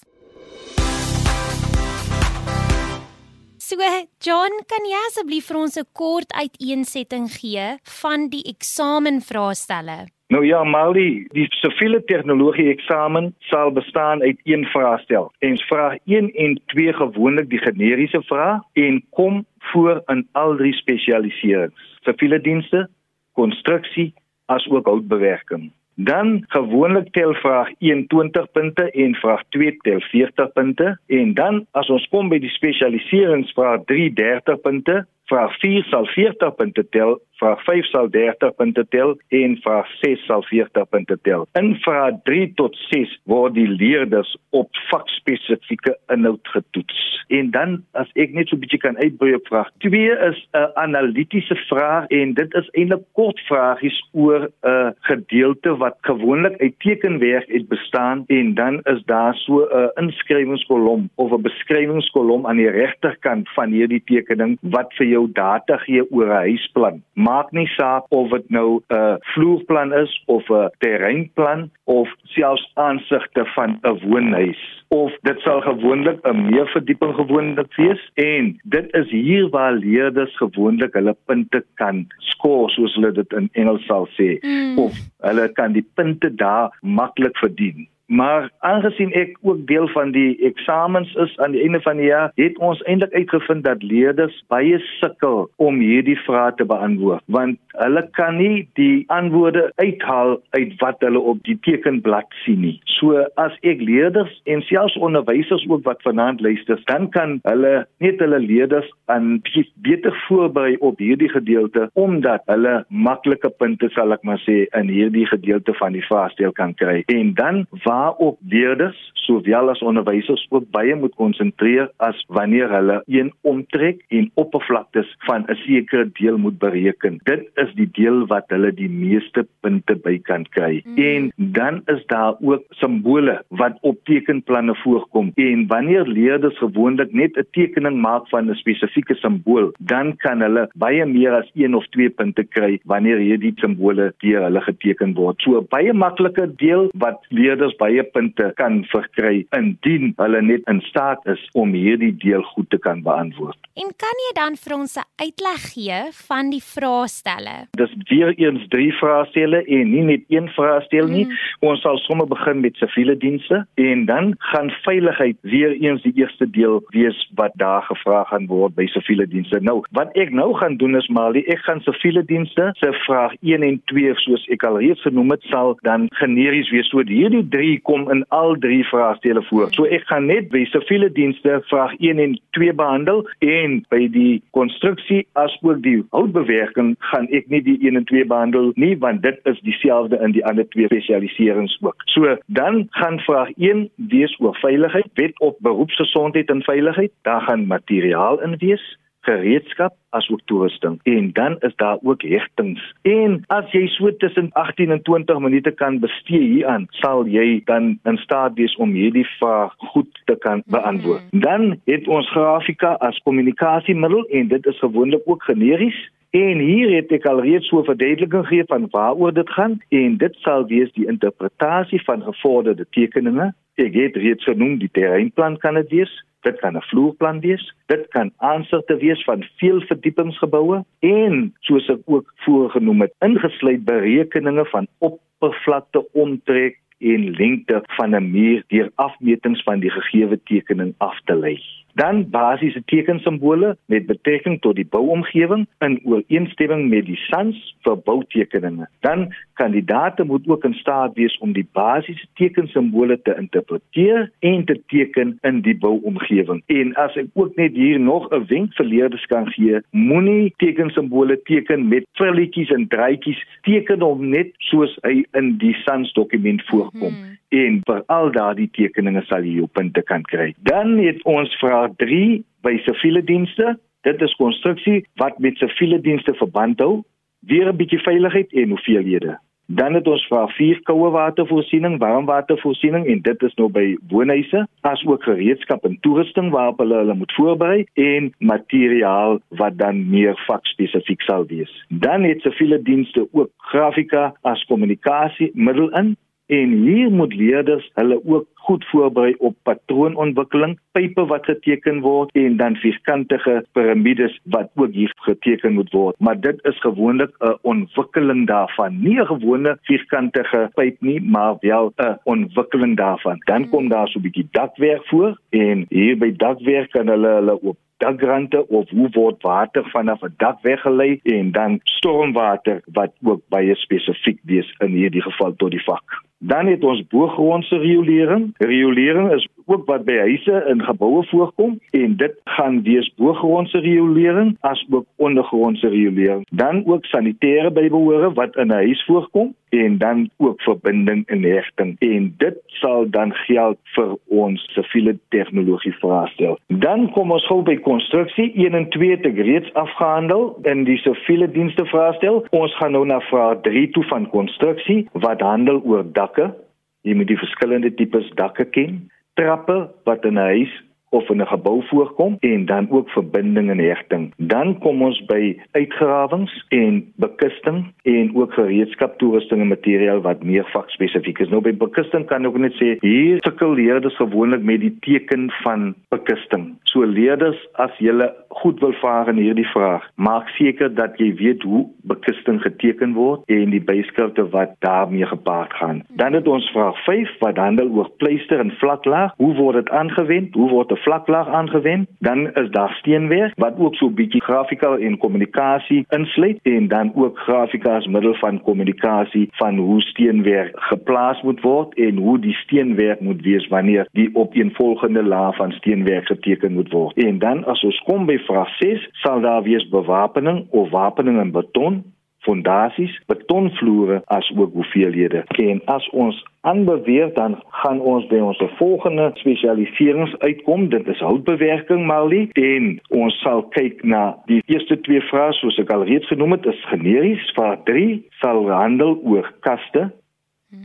So, 3.63 3.77
John, 4.19 4.57
kan 4.67 4.87
jy 4.91 5.01
asseblief 5.07 5.47
vir 5.47 5.57
ons 5.61 5.77
'n 5.79 5.87
kort 5.95 6.33
uiteensetting 6.35 7.29
gee 7.31 7.67
van 8.03 8.25
die 8.33 8.43
eksamenvraestelle? 8.53 9.99
Nou 10.35 10.43
ja, 10.45 10.65
Mali, 10.65 11.29
die 11.31 11.47
siviele 11.61 12.01
tegnologie 12.05 12.67
eksamen 12.73 13.35
sal 13.51 13.71
bestaan 13.71 14.23
uit 14.23 14.41
een 14.45 14.65
vraestel. 14.75 15.31
En 15.39 15.59
vraag 15.71 15.95
1 16.07 16.33
en 16.35 16.59
2 16.75 16.93
gewoonlik 16.93 17.49
die 17.51 17.63
generiese 17.63 18.23
vraag 18.23 18.63
en 18.73 18.99
kom 19.11 19.47
voor 19.71 20.03
in 20.07 20.27
al 20.33 20.57
drie 20.57 20.75
spesialiserings: 20.75 21.79
siviele 22.03 22.41
dienste, 22.41 22.89
konstruksie 23.33 24.13
as 24.47 24.67
ook 24.67 24.87
houtbewerking. 24.87 25.71
Dan 25.95 26.45
gewoonlik 26.49 27.13
tel 27.13 27.35
vraag 27.35 27.69
1 27.79 28.07
20 28.07 28.51
punte 28.53 28.91
en 28.91 29.15
vraag 29.15 29.43
2 29.49 29.77
tel 29.77 30.01
40 30.01 30.53
punte. 30.53 30.99
En 31.07 31.35
dan 31.35 31.67
as 31.71 31.91
ons 31.93 32.07
kom 32.09 32.29
by 32.33 32.39
die 32.41 32.53
spesialiserings 32.53 33.53
vraag 33.53 33.85
3 33.91 34.13
30 34.17 34.61
punte, 34.61 35.03
vraag 35.33 35.59
4 35.59 35.85
sal 35.89 36.07
40 36.07 36.55
punte 36.57 36.85
tel 36.91 37.21
vraag 37.43 37.63
5 37.65 37.87
sal 37.91 38.09
30 38.11 38.55
punte 38.57 38.85
tel 38.89 39.17
en 39.29 39.57
vraag 39.65 39.89
6 40.01 40.27
sal 40.27 40.43
40 40.47 40.89
punte 40.89 41.19
tel. 41.23 41.47
In 41.59 41.75
vraag 41.83 42.21
3 42.29 42.53
tot 42.55 42.77
6 42.91 43.15
word 43.31 43.57
die 43.59 43.69
leerders 43.69 44.31
op 44.51 44.71
vakspesifieke 44.91 45.97
inhoud 46.15 46.53
getoets. 46.55 47.01
En 47.33 47.51
dan 47.55 47.81
as 47.99 48.11
ek 48.15 48.35
net 48.37 48.49
so 48.49 48.57
'n 48.57 48.63
bietjie 48.63 48.83
kan 48.83 48.99
uitbrei 48.99 49.35
op 49.35 49.47
vraag 49.51 49.71
2 49.79 50.15
is 50.31 50.39
'n 50.55 50.71
analitiese 50.75 51.57
vraag 51.69 52.07
en 52.09 52.35
dit 52.35 52.55
is 52.55 52.69
eintlik 52.73 53.05
kort 53.13 53.41
vragies 53.49 53.99
oor 54.13 54.51
'n 54.63 54.95
gedeelte 55.01 55.77
wat 55.77 55.97
gewoonlik 56.01 56.61
uit 56.61 56.79
tekenwerk 56.79 57.49
het 57.49 57.69
bestaan 57.69 58.25
en 58.27 58.55
dan 58.55 58.81
is 58.85 59.03
daar 59.05 59.35
so 59.35 59.67
'n 59.67 59.91
inskrywingskolom 60.03 61.11
of 61.15 61.33
'n 61.33 61.43
beskrywingskolom 61.43 62.47
aan 62.47 62.57
die 62.57 62.71
regterkant 62.71 63.49
van 63.55 63.71
hierdie 63.71 64.03
tekening 64.05 64.59
wat 64.61 64.95
vir 64.95 65.07
jou 65.07 65.22
data 65.33 65.77
gee 65.85 66.03
oor 66.11 66.27
'n 66.27 66.45
huisplan. 66.49 67.03
Maak 67.15 67.53
nie 67.53 67.67
saak 67.77 68.05
of 68.09 68.31
dit 68.31 68.51
nou 68.51 68.81
'n 68.81 68.95
uh, 68.97 69.17
vloerplan 69.35 69.93
is 69.93 70.23
of 70.27 70.49
'n 70.51 70.71
terreinplan 70.79 71.71
of 71.85 72.09
selfs 72.23 72.71
aansigte 72.75 73.45
van 73.55 73.79
'n 73.83 73.99
woonhuis 74.09 74.63
of 74.93 75.13
dit 75.23 75.39
sal 75.41 75.61
gewoonlik 75.61 76.19
'n 76.27 76.51
meer 76.51 76.69
verdieping 76.69 77.15
gewoonlik 77.15 77.75
wees 77.77 78.03
en 78.15 78.61
dit 78.65 78.87
is 79.01 79.11
hier 79.11 79.49
waar 79.49 79.73
leerders 79.73 80.37
gewoonlik 80.37 80.93
hulle 80.93 81.17
punte 81.25 81.65
kan 81.75 82.07
skoor 82.19 82.71
soos 82.71 82.95
hulle 82.95 83.13
dit 83.13 83.33
in 83.33 83.49
Engels 83.53 83.87
sal 83.87 84.09
sê 84.19 84.37
mm. 84.41 84.79
of 84.79 84.93
hulle 85.29 85.49
kan 85.59 85.73
die 85.73 85.87
punte 85.95 86.35
daar 86.35 86.77
maklik 86.81 87.37
verdien 87.45 87.89
Maar 88.13 88.51
aangesien 88.59 89.13
ek 89.17 89.39
ook 89.41 89.63
deel 89.67 89.87
van 89.95 90.11
die 90.13 90.37
eksamens 90.45 91.15
is 91.25 91.33
aan 91.41 91.55
die 91.57 91.63
einde 91.65 91.81
van 91.81 91.97
die 91.97 92.11
jaar, 92.11 92.33
het 92.37 92.59
ons 92.61 92.83
eintlik 92.85 93.15
uitgevind 93.17 93.65
dat 93.65 93.83
leerders 93.83 94.37
baie 94.53 94.77
sukkel 95.01 95.47
om 95.57 95.81
hierdie 95.81 96.19
vrae 96.27 96.53
te 96.59 96.67
beantwoord, 96.69 97.25
want 97.33 97.57
hulle 97.81 98.03
kan 98.19 98.37
nie 98.37 98.67
die 98.77 99.05
antwoorde 99.09 99.71
uithaal 99.81 100.35
uit 100.59 100.75
wat 100.83 101.01
hulle 101.01 101.23
op 101.33 101.41
die 101.49 101.57
tekenblad 101.65 102.29
sien 102.43 102.61
nie. 102.67 102.75
So 102.99 103.25
as 103.41 103.57
ek 103.65 103.81
leerders 103.81 104.35
en 104.45 104.61
selfs 104.69 104.99
onderwysers 105.01 105.65
ook 105.71 105.87
wat 105.89 106.05
vanaand 106.05 106.45
luister, 106.45 106.83
dan 106.93 107.09
kan 107.17 107.39
hulle 107.49 107.87
net 108.05 108.21
hulle 108.21 108.43
leerders 108.45 108.93
aan 109.09 109.41
beter 109.89 110.13
voorberei 110.27 110.77
op 110.85 111.01
hierdie 111.01 111.33
gedeelte 111.33 111.89
omdat 111.97 112.45
hulle 112.53 112.83
maklike 112.89 113.49
punte 113.57 113.89
sal 113.97 114.13
ek 114.13 114.29
maar 114.29 114.41
sê 114.45 114.67
in 114.77 114.93
hierdie 114.93 115.27
gedeelte 115.33 115.73
van 115.81 115.97
die 115.97 116.05
vraestel 116.05 116.53
kan 116.61 116.77
kry. 116.77 117.01
En 117.09 117.33
dan 117.41 117.65
waar 117.87 118.02
waarop 118.03 118.39
leerders 118.49 118.99
sowel 119.27 119.71
as 119.71 119.83
onderwysers 119.87 120.43
ook 120.51 120.65
baie 120.75 120.95
moet 120.99 121.15
konsentreer 121.21 121.89
as 122.03 122.19
wanneer 122.37 122.71
hulle 122.73 122.99
een 123.07 123.31
omtrek 123.47 124.03
en 124.19 124.31
oppervlaktes 124.43 125.09
van 125.29 125.45
'n 125.47 125.59
sekere 125.65 126.07
deel 126.19 126.39
moet 126.45 126.59
bereken. 126.59 127.21
Dit 127.31 127.43
is 127.65 127.71
die 127.75 127.89
deel 128.01 128.27
wat 128.27 128.45
hulle 128.55 128.73
die 128.75 128.89
meeste 128.89 129.47
punte 129.61 129.95
by 130.07 130.19
kan 130.19 130.47
kry. 130.57 130.83
Mm. 130.85 130.99
En 130.99 131.33
dan 131.37 131.83
is 131.95 132.03
daar 132.07 132.35
ook 132.41 132.65
simbole 132.71 133.43
wat 133.49 133.79
op 133.81 133.99
tekenplanne 134.05 134.75
voorkom. 134.83 135.33
En 135.35 135.67
wanneer 135.67 136.07
leerders 136.07 136.59
gewoonlik 136.59 137.13
net 137.13 137.37
'n 137.37 137.47
tekening 137.51 138.01
maak 138.01 138.29
van 138.29 138.51
'n 138.51 138.55
spesifieke 138.55 139.15
simbool, 139.15 139.73
dan 139.79 140.17
kan 140.17 140.41
hulle 140.41 140.69
baie 140.75 141.07
meer 141.07 141.33
as 141.33 141.51
1 141.55 141.75
of 141.75 141.87
2 141.87 142.11
punte 142.11 142.45
kry 142.45 142.81
wanneer 142.85 143.19
hierdie 143.19 143.53
simbole 143.57 144.15
deur 144.19 144.43
hulle 144.43 144.61
geteken 144.61 145.15
word. 145.15 145.41
So 145.41 145.59
'n 145.59 145.67
baie 145.69 145.93
maklike 145.93 146.55
deel 146.57 146.91
wat 146.95 147.19
leerders 147.29 147.77
baie 147.77 147.92
punte 148.15 148.53
kan 148.57 148.81
verkry 148.93 149.45
indien 149.57 150.13
hulle 150.17 150.41
net 150.43 150.65
in 150.71 150.81
staat 150.89 151.21
is 151.31 151.43
om 151.59 151.75
hierdie 151.77 152.15
deel 152.25 152.43
goed 152.55 152.71
te 152.71 152.79
kan 152.79 153.03
beantwoord. 153.05 153.59
En 153.77 153.93
kan 154.01 154.23
jy 154.27 154.33
dan 154.37 154.57
vir 154.57 154.75
ons 154.77 154.97
'n 154.97 155.09
uitleg 155.25 155.63
gee 155.75 156.01
van 156.29 156.51
die 156.51 156.65
vraestelle? 156.75 157.57
Dis 157.77 157.95
weer 158.09 158.33
eens 158.39 158.69
drie 158.69 158.93
vraestelle 158.93 159.65
en 159.65 159.91
nie 159.91 160.03
net 160.03 160.25
een 160.29 160.49
vraestel 160.49 161.07
nie. 161.09 161.25
Mm. 161.25 161.37
Ons 161.61 161.81
sal 161.81 161.99
sommer 161.99 162.27
begin 162.27 162.61
met 162.61 162.77
siviele 162.77 163.17
dienste 163.17 163.67
en 163.75 164.05
dan 164.05 164.35
gaan 164.39 164.71
veiligheid 164.71 165.37
weer 165.41 165.73
eens 165.73 166.03
die 166.03 166.13
eerste 166.17 166.51
deel 166.51 166.83
wees 166.89 167.31
wat 167.35 167.53
daar 167.55 167.83
gevra 167.83 168.25
gaan 168.25 168.47
word 168.47 168.75
by 168.75 168.87
siviele 168.87 169.27
dienste. 169.27 169.61
Nou, 169.61 169.83
wat 169.91 170.17
ek 170.17 170.31
nou 170.31 170.55
gaan 170.55 170.77
doen 170.77 170.97
is 170.97 171.09
maar 171.09 171.35
ek 171.35 171.59
gaan 171.59 171.81
siviele 171.81 172.25
dienste 172.25 172.71
se 172.79 172.93
vraag 173.07 173.33
1 173.41 173.63
en 173.63 173.81
2 173.85 174.15
soos 174.15 174.47
ek 174.49 174.65
al 174.65 174.79
reeds 174.79 175.03
genoem 175.03 175.31
het 175.31 175.43
sal 175.43 175.79
dan 175.83 176.09
generies 176.21 176.71
wees. 176.71 176.89
So 176.93 177.05
hierdie 177.07 177.45
drie 177.49 177.81
kom 177.89 178.11
in 178.11 178.25
al 178.29 178.57
drie 178.59 178.85
vraestelle 178.85 179.43
voor. 179.43 179.69
So 179.77 179.85
ek 179.85 180.07
gaan 180.11 180.27
net 180.31 180.51
by 180.53 180.65
siviele 180.71 181.11
dienste 181.13 181.61
vraag 181.71 181.95
1 181.99 182.19
en 182.23 182.37
2 182.57 182.75
behandel 182.79 183.25
en 183.45 183.81
by 183.93 184.07
die 184.15 184.43
konstruksie 184.57 185.23
asook 185.39 185.83
die 185.85 185.99
houtbewerking 186.15 186.95
gaan 187.13 187.29
ek 187.31 187.49
nie 187.53 187.63
die 187.67 187.79
1 187.81 188.01
en 188.01 188.09
2 188.11 188.27
behandel 188.31 188.73
nie 188.81 188.95
want 189.03 189.23
dit 189.23 189.39
is 189.51 189.61
dieselfde 189.67 190.21
in 190.23 190.35
die 190.37 190.45
ander 190.47 190.69
twee 190.75 190.91
spesialiserings 190.91 191.79
ook. 191.83 192.07
So 192.15 192.37
dan 192.47 192.87
gaan 192.99 193.21
vraag 193.27 193.53
1 193.57 193.89
wees 194.13 194.35
oor 194.41 194.57
veiligheid, 194.63 195.11
wet 195.15 195.39
op 195.41 195.57
beroepsgesondheid 195.61 196.51
en 196.51 196.63
veiligheid. 196.63 197.13
Daar 197.23 197.41
gaan 197.49 197.67
materiaal 197.67 198.41
in 198.43 198.59
wees 198.59 198.85
gereedskap 199.23 199.95
asook 200.11 200.41
toerusting. 200.45 201.01
En 201.03 201.31
dan 201.33 201.57
is 201.61 201.77
daar 201.77 201.99
ook 202.03 202.23
hegtings. 202.23 202.95
En 203.03 203.43
as 203.47 203.71
jy 203.73 203.87
so 203.87 204.17
tussen 204.17 204.51
18 204.53 204.91
en 204.91 205.03
20 205.03 205.39
minute 205.39 205.71
kan 205.71 205.99
bestee 205.99 206.41
hieraan 206.41 206.87
sal 206.91 207.27
jy 207.27 207.63
dan 207.65 207.99
in 208.05 208.17
staat 208.17 208.55
wees 208.55 208.75
om 208.77 208.91
hierdie 208.93 209.27
vraag 209.39 209.75
goed 209.93 210.23
te 210.25 210.37
kan 210.39 210.63
beantwoord. 210.67 211.23
Mm 211.23 211.29
-hmm. 211.31 211.41
dan 211.41 211.81
het 211.85 212.09
ons 212.09 212.31
grafika 212.31 212.93
as 212.93 213.19
kommunikasiemiddel 213.19 214.25
en 214.25 214.49
dit 214.49 214.67
is 214.67 214.79
gewoonlik 214.79 215.23
ook 215.25 215.43
generies. 215.43 216.11
En 216.31 216.59
hier 216.59 216.95
het 216.97 217.11
ek 217.13 217.27
al 217.29 217.43
reeds 217.45 217.69
so 217.69 217.83
verduideliking 217.85 218.47
gegee 218.47 218.65
van 218.65 218.87
waaroor 218.91 219.35
dit 219.37 219.51
gaan 219.51 219.81
en 219.89 220.17
dit 220.17 220.37
sal 220.41 220.67
wees 220.67 220.93
die 220.93 221.07
interpretasie 221.07 222.01
van 222.05 222.23
gevorderde 222.23 222.87
tekeninge. 222.91 223.51
Ek 223.75 223.93
het 223.93 224.17
reeds 224.17 224.45
genoem 224.45 224.79
die 224.81 224.89
terreinplan 224.93 225.59
kan 225.61 225.75
dit 225.75 225.91
wees, 225.91 226.13
Dit 226.43 226.59
kan 226.61 226.77
'n 226.77 226.83
vloerplan 226.91 227.41
wees, 227.41 227.75
dit 227.87 228.09
kan 228.09 228.33
aansigte 228.37 228.97
wees 228.97 229.25
van 229.25 229.45
veel 229.57 229.81
verdiepingsgeboue 229.81 230.85
en 231.01 231.55
soos 231.61 231.89
ek 231.89 232.01
ook 232.05 232.33
voorgenoem 232.37 233.01
het, 233.01 233.15
ingesluit 233.21 233.85
berekeninge 233.85 234.65
van 234.65 234.87
oppervlakte 234.99 236.13
omtrek 236.13 236.79
en 236.99 237.31
lengte 237.31 237.83
van 237.97 238.15
'n 238.15 238.31
muur 238.31 238.65
deur 238.67 238.91
afmetings 238.95 239.63
van 239.63 239.81
die 239.81 239.91
gegeewe 239.91 240.41
tekening 240.45 240.95
af 240.99 241.21
te 241.25 241.35
lei 241.35 241.59
dan 241.93 242.31
basiese 242.31 242.83
tekensimbole 242.85 243.77
met 243.87 244.07
betrekking 244.07 244.61
tot 244.61 244.77
die 244.77 244.87
bouomgewing 244.89 245.67
in 245.85 246.01
ooreenstemming 246.05 246.89
met 246.89 247.07
die 247.07 247.19
SANS 247.29 247.59
vir 247.87 247.99
boutekeninge. 248.07 248.89
Dan 249.01 249.35
kandidaate 249.61 250.25
moet 250.25 250.49
ook 250.49 250.65
in 250.65 250.75
staat 250.75 251.15
wees 251.15 251.39
om 251.39 251.53
die 251.53 251.67
basiese 251.73 252.27
tekensimbole 252.41 253.19
te 253.23 253.37
interpreteer 253.39 254.31
en 254.41 254.65
te 254.65 254.81
teken 254.87 255.37
in 255.43 255.61
die 255.67 255.77
bouomgewing. 255.79 256.63
En 256.67 256.95
as 256.95 257.17
ek 257.21 257.29
ook 257.35 257.57
net 257.57 257.77
hier 257.77 258.01
nog 258.01 258.31
'n 258.31 258.47
wenk 258.47 258.75
vir 258.75 258.87
leerders 258.87 259.27
kan 259.27 259.47
gee, 259.53 259.81
moenie 259.91 260.55
tekensimbole 260.57 261.43
teken 261.43 261.89
met 261.89 262.07
trilletjies 262.13 262.71
en 262.71 262.89
draadjies 262.89 263.45
teken 263.63 264.01
hom 264.01 264.29
net 264.29 264.53
soos 264.59 264.99
hy 265.03 265.25
in 265.33 265.57
die 265.59 265.77
SANS 265.85 266.13
dokument 266.13 266.63
voorkom. 266.63 267.15
Hmm 267.15 267.39
en 267.53 267.81
vir 267.87 268.01
al 268.13 268.31
daardie 268.33 268.69
tekeninge 268.73 269.23
sal 269.29 269.45
jy 269.45 269.59
jou 269.61 269.69
punte 269.77 270.03
kan 270.09 270.25
kry. 270.31 270.53
Dan 270.69 270.97
het 271.03 271.21
ons 271.29 271.53
vraag 271.83 271.97
3 271.97 272.45
by 272.63 272.77
siviele 272.87 273.23
dienste. 273.25 273.79
Dit 274.03 274.21
is 274.23 274.35
konstruksie 274.39 275.03
wat 275.21 275.39
met 275.39 275.57
siviele 275.59 276.01
dienste 276.01 276.35
verband 276.35 276.81
hou, 276.81 277.03
weer 277.47 277.69
'n 277.69 277.77
bietjie 277.77 278.03
veiligheid 278.03 278.53
en 278.53 278.69
hoeveelhede. 278.69 279.39
Dan 279.67 279.95
het 279.95 280.07
ons 280.07 280.27
vraag 280.27 280.55
4 280.55 280.83
koue 280.83 281.11
watervoorsiening, 281.11 281.99
warmwatervoorsiening 281.99 283.07
en 283.07 283.21
dit 283.23 283.43
is 283.43 283.55
nou 283.55 283.71
by 283.71 283.97
woonhuise, 284.09 284.67
as 284.81 285.07
ook 285.07 285.23
gereedskap 285.23 285.85
en 285.85 285.99
toerusting 286.01 286.51
waarop 286.51 286.79
hulle 286.79 286.95
hulle 286.95 287.15
moet 287.15 287.33
voorberei 287.33 287.87
en 287.95 288.33
materiaal 288.39 289.41
wat 289.49 289.79
dan 289.79 290.11
meer 290.11 290.43
vakspesifiek 290.47 291.23
sal 291.23 291.47
wees. 291.47 291.87
Dan 291.89 292.23
het 292.23 292.41
siviele 292.41 292.83
dienste 292.83 293.29
ook 293.33 293.51
grafika 293.57 294.35
as 294.43 294.65
kommunikasie 294.65 295.51
middel 295.55 295.89
in 295.91 296.17
En 296.53 296.73
hier 296.85 297.11
moet 297.11 297.35
leerders 297.35 297.91
hulle 297.95 298.21
ook 298.25 298.47
goed 298.55 298.85
voorberei 298.91 299.35
op 299.39 299.55
patroonontwikkeling, 299.63 300.75
pype 300.93 301.25
wat 301.27 301.45
geteken 301.49 302.01
word 302.05 302.31
en 302.37 302.57
dan 302.57 302.77
vierkantige 302.77 303.55
piramides 303.73 304.35
wat 304.55 304.69
ook 304.75 304.93
hier 304.93 305.13
geteken 305.29 305.73
moet 305.73 305.91
word. 305.91 306.19
Maar 306.19 306.41
dit 306.41 306.59
is 306.71 306.81
gewoonlik 306.81 307.33
'n 307.39 307.57
ontwikkeling 307.63 308.47
daarvan, 308.47 309.01
nie 309.01 309.21
'n 309.21 309.27
gewone 309.27 309.79
vierkantige 309.83 310.71
pyp 310.75 311.01
nie, 311.01 311.21
maar 311.23 311.57
wel 311.61 311.93
'n 311.97 312.19
ontwikkeling 312.25 312.97
daarvan. 312.97 313.37
Dan 313.45 313.69
kom 313.69 313.89
daar 313.89 314.09
so 314.09 314.19
'n 314.19 314.23
bietjie 314.23 314.49
dakwerk 314.51 315.07
voor 315.07 315.39
en 315.51 315.87
hier 315.89 316.19
by 316.19 316.37
dakwerk 316.37 316.91
kan 316.91 317.07
hulle 317.07 317.29
hulle 317.29 317.61
op 317.61 317.77
dakrande 317.97 318.69
of 318.69 318.91
hoe 318.91 319.09
word 319.11 319.43
water 319.43 319.85
vanaf 319.91 320.23
'n 320.23 320.35
dak 320.37 320.59
weggelei 320.63 321.21
en 321.23 321.53
dan 321.53 321.81
stormwater 321.83 322.83
wat 322.93 323.13
ook 323.23 323.43
baie 323.49 323.75
spesifiek 323.75 324.41
wees 324.43 324.75
in 324.79 324.93
hierdie 325.01 325.23
geval 325.23 325.55
tot 325.57 325.71
die 325.71 325.85
vak. 325.85 326.23
Dan 326.45 326.67
het 326.67 326.85
ons 326.85 327.07
boogrondse 327.07 327.77
riolering. 327.79 328.55
Riolering 328.59 329.33
is 329.33 329.49
ook 329.67 329.87
wat 329.87 330.05
by 330.05 330.17
huise 330.17 330.53
en 330.53 330.83
geboue 330.83 331.25
voorkom 331.31 331.79
en 331.91 332.17
dit 332.17 332.35
gaan 332.45 332.83
wees 332.83 333.13
boogrondse 333.17 333.79
riolering 333.79 334.57
as 334.61 334.87
ook 334.91 335.07
ondergrondse 335.17 335.89
riolering. 335.89 336.47
Dan 336.51 336.87
ook 336.87 337.05
sanitêre 337.05 337.71
bybehore 337.71 338.33
wat 338.33 338.57
in 338.57 338.67
'n 338.67 338.83
huis 338.85 339.05
voorkom 339.05 339.55
en 339.69 339.99
dan 339.99 340.31
ook 340.37 340.63
verbinding 340.63 341.27
en 341.27 341.43
hegting 341.43 341.97
en 341.99 342.35
dit 342.37 342.57
sal 342.67 343.11
dan 343.11 343.33
geld 343.33 343.79
vir 343.95 344.17
ons 344.27 344.65
siviele 344.75 345.19
tegnologie 345.29 345.95
vraestel. 345.95 346.59
Dan 346.67 347.11
kom 347.11 347.31
ons 347.31 347.47
gou 347.47 347.63
by 347.63 347.77
konstruksie 347.77 348.53
1 348.55 348.75
en 348.75 348.89
2 348.89 349.21
te 349.21 349.29
reeds 349.29 349.73
afgehandel 349.75 350.59
in 350.63 350.85
die 350.85 350.99
siviele 350.99 351.51
dienste 351.51 351.85
vraestel. 351.85 352.45
Ons 352.51 352.77
gaan 352.77 352.93
nou 352.93 353.07
na 353.07 353.21
vraag 353.21 353.61
3 353.61 353.91
toe 353.91 354.05
van 354.05 354.29
konstruksie 354.29 355.09
wat 355.13 355.41
handel 355.41 355.81
oor 355.85 356.05
dakke. 356.13 356.55
Jy 357.01 357.15
moet 357.15 357.27
die 357.27 357.39
verskillende 357.39 357.95
tipes 357.95 358.31
dakke 358.35 358.65
ken 358.65 359.11
trappe 359.35 359.91
wat 360.05 360.25
in 360.25 360.39
'n 360.39 360.45
huis 360.45 360.73
of 361.13 361.29
in 361.31 361.41
'n 361.41 361.47
gebou 361.47 361.83
voorkom 361.91 362.37
en 362.41 362.65
dan 362.67 362.91
ook 362.91 363.11
verbinding 363.11 363.71
en 363.71 363.79
hegting. 363.79 364.33
Dan 364.37 364.79
kom 364.79 365.03
ons 365.03 365.25
by 365.25 365.57
uitgrawings 365.73 366.65
en 366.69 367.13
bekusting 367.17 367.93
en 368.03 368.31
ook 368.35 368.53
gereedskap, 368.53 369.19
toerusting 369.19 369.61
en 369.61 369.69
materiaal 369.69 370.21
wat 370.21 370.43
meer 370.43 370.65
vakspesifiek 370.73 371.39
is. 371.39 371.49
Nou 371.49 371.61
by 371.61 371.75
bekusting 371.77 372.27
kan 372.27 372.47
ek 372.47 372.57
net 372.57 372.73
sê 372.81 372.97
hier 373.01 373.37
sukkel 373.45 373.75
leerders 373.75 374.17
gewoonlik 374.17 374.63
met 374.63 374.81
die 374.81 374.97
teken 375.01 375.51
van 375.63 375.95
bekusting. 376.09 376.77
So 376.83 377.05
leerders 377.05 377.61
as 377.75 377.91
jy 377.99 378.13
goed 378.49 378.81
wil 378.81 378.93
vaar 378.93 379.29
in 379.29 379.37
hierdie 379.37 379.69
vraag, 379.73 380.05
maak 380.15 380.49
seker 380.49 380.95
dat 380.95 381.19
jy 381.21 381.35
weet 381.35 381.63
hoe 381.63 381.87
bekusting 382.09 382.61
geteken 382.63 383.15
word 383.17 383.45
en 383.53 383.71
die 383.71 383.81
byskrifte 383.81 384.45
wat 384.53 384.75
daarmee 384.85 385.27
gepaard 385.27 385.73
gaan. 385.81 386.03
Dan 386.21 386.33
het 386.33 386.49
ons 386.49 386.71
vraag 386.75 387.05
5 387.05 387.39
wat 387.41 387.57
handel 387.57 387.89
oor 387.89 388.11
pleister 388.17 388.61
en 388.61 388.75
vlaklaag. 388.81 389.33
Hoe 389.37 389.55
word 389.55 389.81
dit 389.81 389.91
aangewend? 389.91 390.55
Hoe 390.55 390.71
word 390.71 390.93
vlaklaag 391.03 391.49
aangewend. 391.49 392.09
Dan 392.19 392.55
is 392.55 392.71
daar 392.71 392.95
steenwerk 392.99 393.53
wat 393.57 393.79
ook 393.79 393.95
so 393.95 394.07
'n 394.07 394.15
bietjie 394.15 394.43
grafika 394.43 394.97
en 394.97 395.19
kommunikasie 395.19 396.07
insluit 396.09 396.59
en 396.63 396.89
dan 396.89 397.13
ook 397.15 397.39
grafika 397.39 397.97
as 397.97 398.07
middel 398.07 398.35
van 398.35 398.63
kommunikasie 398.63 399.49
van 399.53 399.77
hoe 399.77 400.01
steenwerk 400.01 400.71
geplaas 400.75 401.43
moet 401.43 401.61
word 401.61 401.95
en 401.95 402.17
hoe 402.17 402.39
die 402.39 402.55
steenwerk 402.55 403.21
moet 403.21 403.43
wees 403.43 403.69
wanneer 403.69 404.09
die 404.13 404.31
opeenvolgende 404.33 405.23
laag 405.23 405.57
van 405.57 405.73
steenwerk 405.73 406.27
geteken 406.27 406.73
moet 406.73 406.93
word. 406.93 407.17
En 407.17 407.39
dan 407.39 407.65
as 407.65 407.85
ons 407.85 407.99
kom 407.99 408.27
by 408.27 408.39
vraag 408.39 408.77
6, 408.77 409.09
sal 409.13 409.41
daar 409.41 409.63
wees 409.63 409.89
bewapening 409.89 410.67
of 410.71 410.91
wapening 410.91 411.41
in 411.41 411.51
beton 411.51 412.05
fondasies, 412.47 413.15
betonvloere 413.27 414.23
as 414.25 414.53
ook 414.57 414.73
hoeveelhede. 414.73 415.45
En 415.63 415.81
as 415.85 416.09
ons 416.11 416.45
aanbeweeg 416.63 417.33
dan 417.33 417.57
gaan 417.69 418.01
ons 418.01 418.27
by 418.31 418.39
ons 418.39 418.63
volgende 418.79 419.31
spesialiserings 419.35 420.35
uitkom. 420.39 420.89
Dit 420.89 421.09
is 421.11 421.23
houtbewerking 421.25 422.07
malie 422.07 422.49
en 422.53 423.01
ons 423.09 423.39
sal 423.43 423.65
kyk 423.75 424.03
na 424.07 424.37
die 424.51 424.63
eerste 424.71 425.01
twee 425.07 425.23
vrae 425.31 425.53
soos 425.59 425.79
ek 425.83 425.91
al 425.95 426.07
reeds 426.07 426.31
genoem 426.31 426.57
het, 426.59 426.67
is 426.71 426.85
generies. 426.91 427.51
Vraag 427.57 427.83
3 427.91 428.21
sal 428.43 428.69
handel 428.71 429.19
oor 429.27 429.51
kaste. 429.67 430.11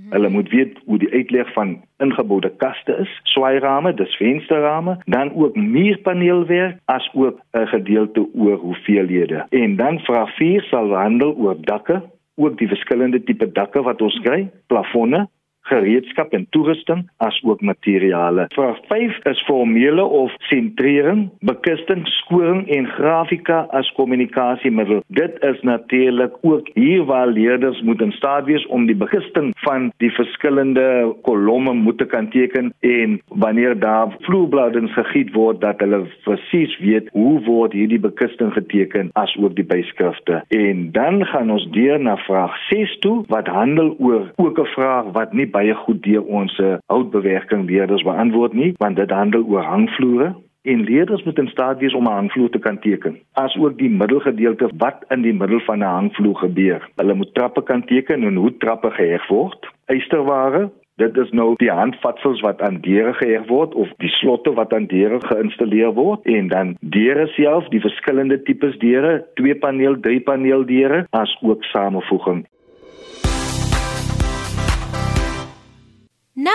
Hulle 0.10 0.30
moet 0.30 0.50
weet 0.50 0.80
hoe 0.86 0.98
die 0.98 1.12
uitleg 1.12 1.54
van 1.54 1.82
ingeboude 1.98 2.52
kaste 2.58 2.98
is, 3.02 3.20
swaairame, 3.24 3.94
dis 3.94 4.16
vensterrame, 4.16 4.98
dan 5.06 5.34
ook 5.34 5.56
muurpaneelwerk 5.56 6.80
as 6.86 7.10
ook 7.14 7.40
'n 7.52 7.68
gedeelte 7.68 8.28
oor 8.34 8.58
hoeveelhede. 8.58 9.46
En 9.50 9.76
dan 9.76 10.00
vraag 10.00 10.36
4 10.36 10.62
sal 10.62 10.96
handel 10.96 11.36
oor 11.36 11.56
dakke, 11.60 12.02
ook 12.36 12.58
die 12.58 12.68
verskillende 12.68 13.24
tipe 13.24 13.52
dakke 13.52 13.82
wat 13.82 14.02
ons 14.02 14.20
kry, 14.20 14.50
plafonne, 14.68 15.28
gereedskap 15.70 16.34
en 16.34 16.48
toerusting 16.50 17.06
as 17.18 17.40
ook 17.44 17.62
materiale. 17.62 18.46
Vraag 18.56 18.80
5 18.88 19.20
is 19.32 19.44
formele 19.46 20.04
of 20.04 20.34
sentrering, 20.50 21.30
bekusting, 21.40 22.08
skoring 22.08 22.68
en 22.76 22.88
grafika 22.88 23.66
as 23.70 23.92
kommunikasiemiddel. 24.00 25.04
Dit 25.08 25.38
is 25.44 25.62
natuurlik 25.62 26.34
ook 26.42 26.70
hier 26.74 27.04
waar 27.06 27.28
leerders 27.28 27.82
moet 27.82 28.02
in 28.02 28.12
staat 28.12 28.46
wees 28.46 28.66
om 28.68 28.86
die 28.86 28.96
bekusting 28.96 29.52
van 29.56 29.92
die 29.98 30.12
verskillende 30.12 31.16
kolomme 31.22 31.74
moet 31.74 31.98
te 31.98 32.06
kan 32.06 32.30
teken 32.30 32.74
en 32.80 33.22
wanneer 33.28 33.80
daar 33.80 34.16
vloerbladings 34.20 34.94
gegiet 34.94 35.34
word 35.34 35.62
dat 35.62 35.80
hulle 35.80 36.06
presies 36.24 36.78
weet 36.80 37.10
hoe 37.12 37.42
word 37.46 37.74
hierdie 37.74 38.00
bekusting 38.00 38.54
geteken 38.54 39.10
as 39.14 39.36
ook 39.40 39.56
die 39.56 39.66
byskrifte. 39.66 40.42
En 40.48 40.92
dan 40.92 41.26
gaan 41.26 41.52
ons 41.52 41.68
deur 41.72 42.00
na 42.00 42.18
vraag 42.18 42.58
6 42.70 42.98
toe 43.00 43.24
wat 43.28 43.48
handel 43.48 43.96
oor 44.00 44.32
ook 44.36 44.60
'n 44.60 44.74
vraag 44.76 45.12
wat 45.12 45.34
nie 45.34 45.48
baie 45.58 45.76
goed 45.86 46.04
deur 46.06 46.26
ons 46.40 46.58
eh, 46.64 46.78
houtbewerking 46.94 47.66
leerders 47.70 48.06
beantwoord 48.08 48.54
nie, 48.54 48.74
want 48.84 49.02
dit 49.02 49.12
handel 49.20 49.46
oor 49.50 49.66
hangvloere 49.66 50.34
en 50.68 50.84
leerders 50.84 51.24
moet 51.24 51.38
in 51.40 51.48
staat 51.48 51.80
wees 51.80 51.96
om 51.96 52.08
'n 52.08 52.18
hangvloer 52.20 52.50
te 52.50 52.60
kan 52.60 52.80
teken. 52.80 53.20
As 53.34 53.56
ook 53.58 53.78
die 53.78 53.90
middelgedeelte 53.90 54.70
wat 54.84 55.06
in 55.16 55.22
die 55.22 55.34
middel 55.34 55.60
van 55.60 55.80
'n 55.80 55.96
hangvloer 55.98 56.36
gebeur. 56.36 56.90
Hulle 56.96 57.14
moet 57.14 57.34
trappe 57.34 57.64
kan 57.64 57.86
teken 57.86 58.24
en 58.24 58.36
hoe 58.36 58.58
trappe 58.58 58.92
geheg 58.92 59.28
word. 59.28 59.72
Eysterware 59.86 60.70
Dit 60.98 61.18
is 61.18 61.30
nou 61.30 61.52
die 61.62 61.70
handvatsels 61.70 62.40
wat 62.42 62.62
aan 62.66 62.80
deure 62.82 63.12
geheg 63.14 63.44
word 63.52 63.76
of 63.78 63.90
die 64.02 64.10
slotte 64.10 64.54
wat 64.58 64.72
aan 64.74 64.88
deure 64.90 65.20
geïnstalleer 65.22 65.92
word 65.94 66.26
en 66.26 66.48
dan 66.50 66.72
deure 66.82 67.28
self, 67.36 67.68
die 67.70 67.82
verskillende 67.84 68.40
tipes 68.48 68.80
deure, 68.82 69.20
twee 69.38 69.54
paneel, 69.56 70.00
drie 70.02 70.24
paneel 70.26 70.66
deure 70.66 71.04
as 71.20 71.36
ook 71.42 71.64
samevoeging. 71.70 72.48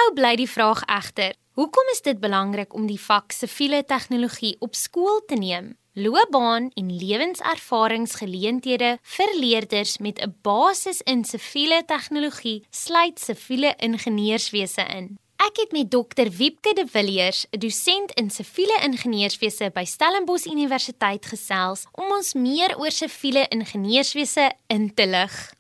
Nou 0.03 0.17
bly 0.19 0.33
die 0.35 0.49
vraag 0.51 0.81
egter: 0.91 1.37
Hoekom 1.55 1.87
is 1.93 2.01
dit 2.03 2.19
belangrik 2.19 2.75
om 2.75 2.89
die 2.91 2.99
vak 2.99 3.31
siviele 3.31 3.85
tegnologie 3.87 4.57
op 4.59 4.75
skool 4.75 5.23
te 5.31 5.39
neem? 5.39 5.79
Loopbaan 5.95 6.73
en 6.75 6.89
lewenservaringsgeleenthede 6.99 8.99
vir 9.15 9.31
leerders 9.39 9.99
met 9.99 10.19
'n 10.19 10.35
basis 10.43 11.03
in 11.07 11.25
siviele 11.25 11.85
tegnologie 11.87 12.65
sluit 12.71 13.21
siviele 13.21 13.75
ingenieurswese 13.79 14.83
in. 14.99 15.19
Ek 15.37 15.57
het 15.57 15.73
met 15.73 15.91
Dr 15.91 16.29
Wiepke 16.37 16.73
de 16.75 16.87
Villiers, 16.87 17.47
'n 17.51 17.59
dosent 17.59 18.13
in 18.13 18.31
siviele 18.31 18.79
ingenieurswese 18.83 19.71
by 19.75 19.85
Stellenbosch 19.85 20.47
Universiteit 20.47 21.27
gesels 21.27 21.87
om 21.93 22.11
ons 22.11 22.35
meer 22.35 22.79
oor 22.79 22.91
siviele 22.91 23.47
ingenieurswese 23.49 24.53
in 24.67 24.95
te 24.95 25.07
lig. 25.07 25.53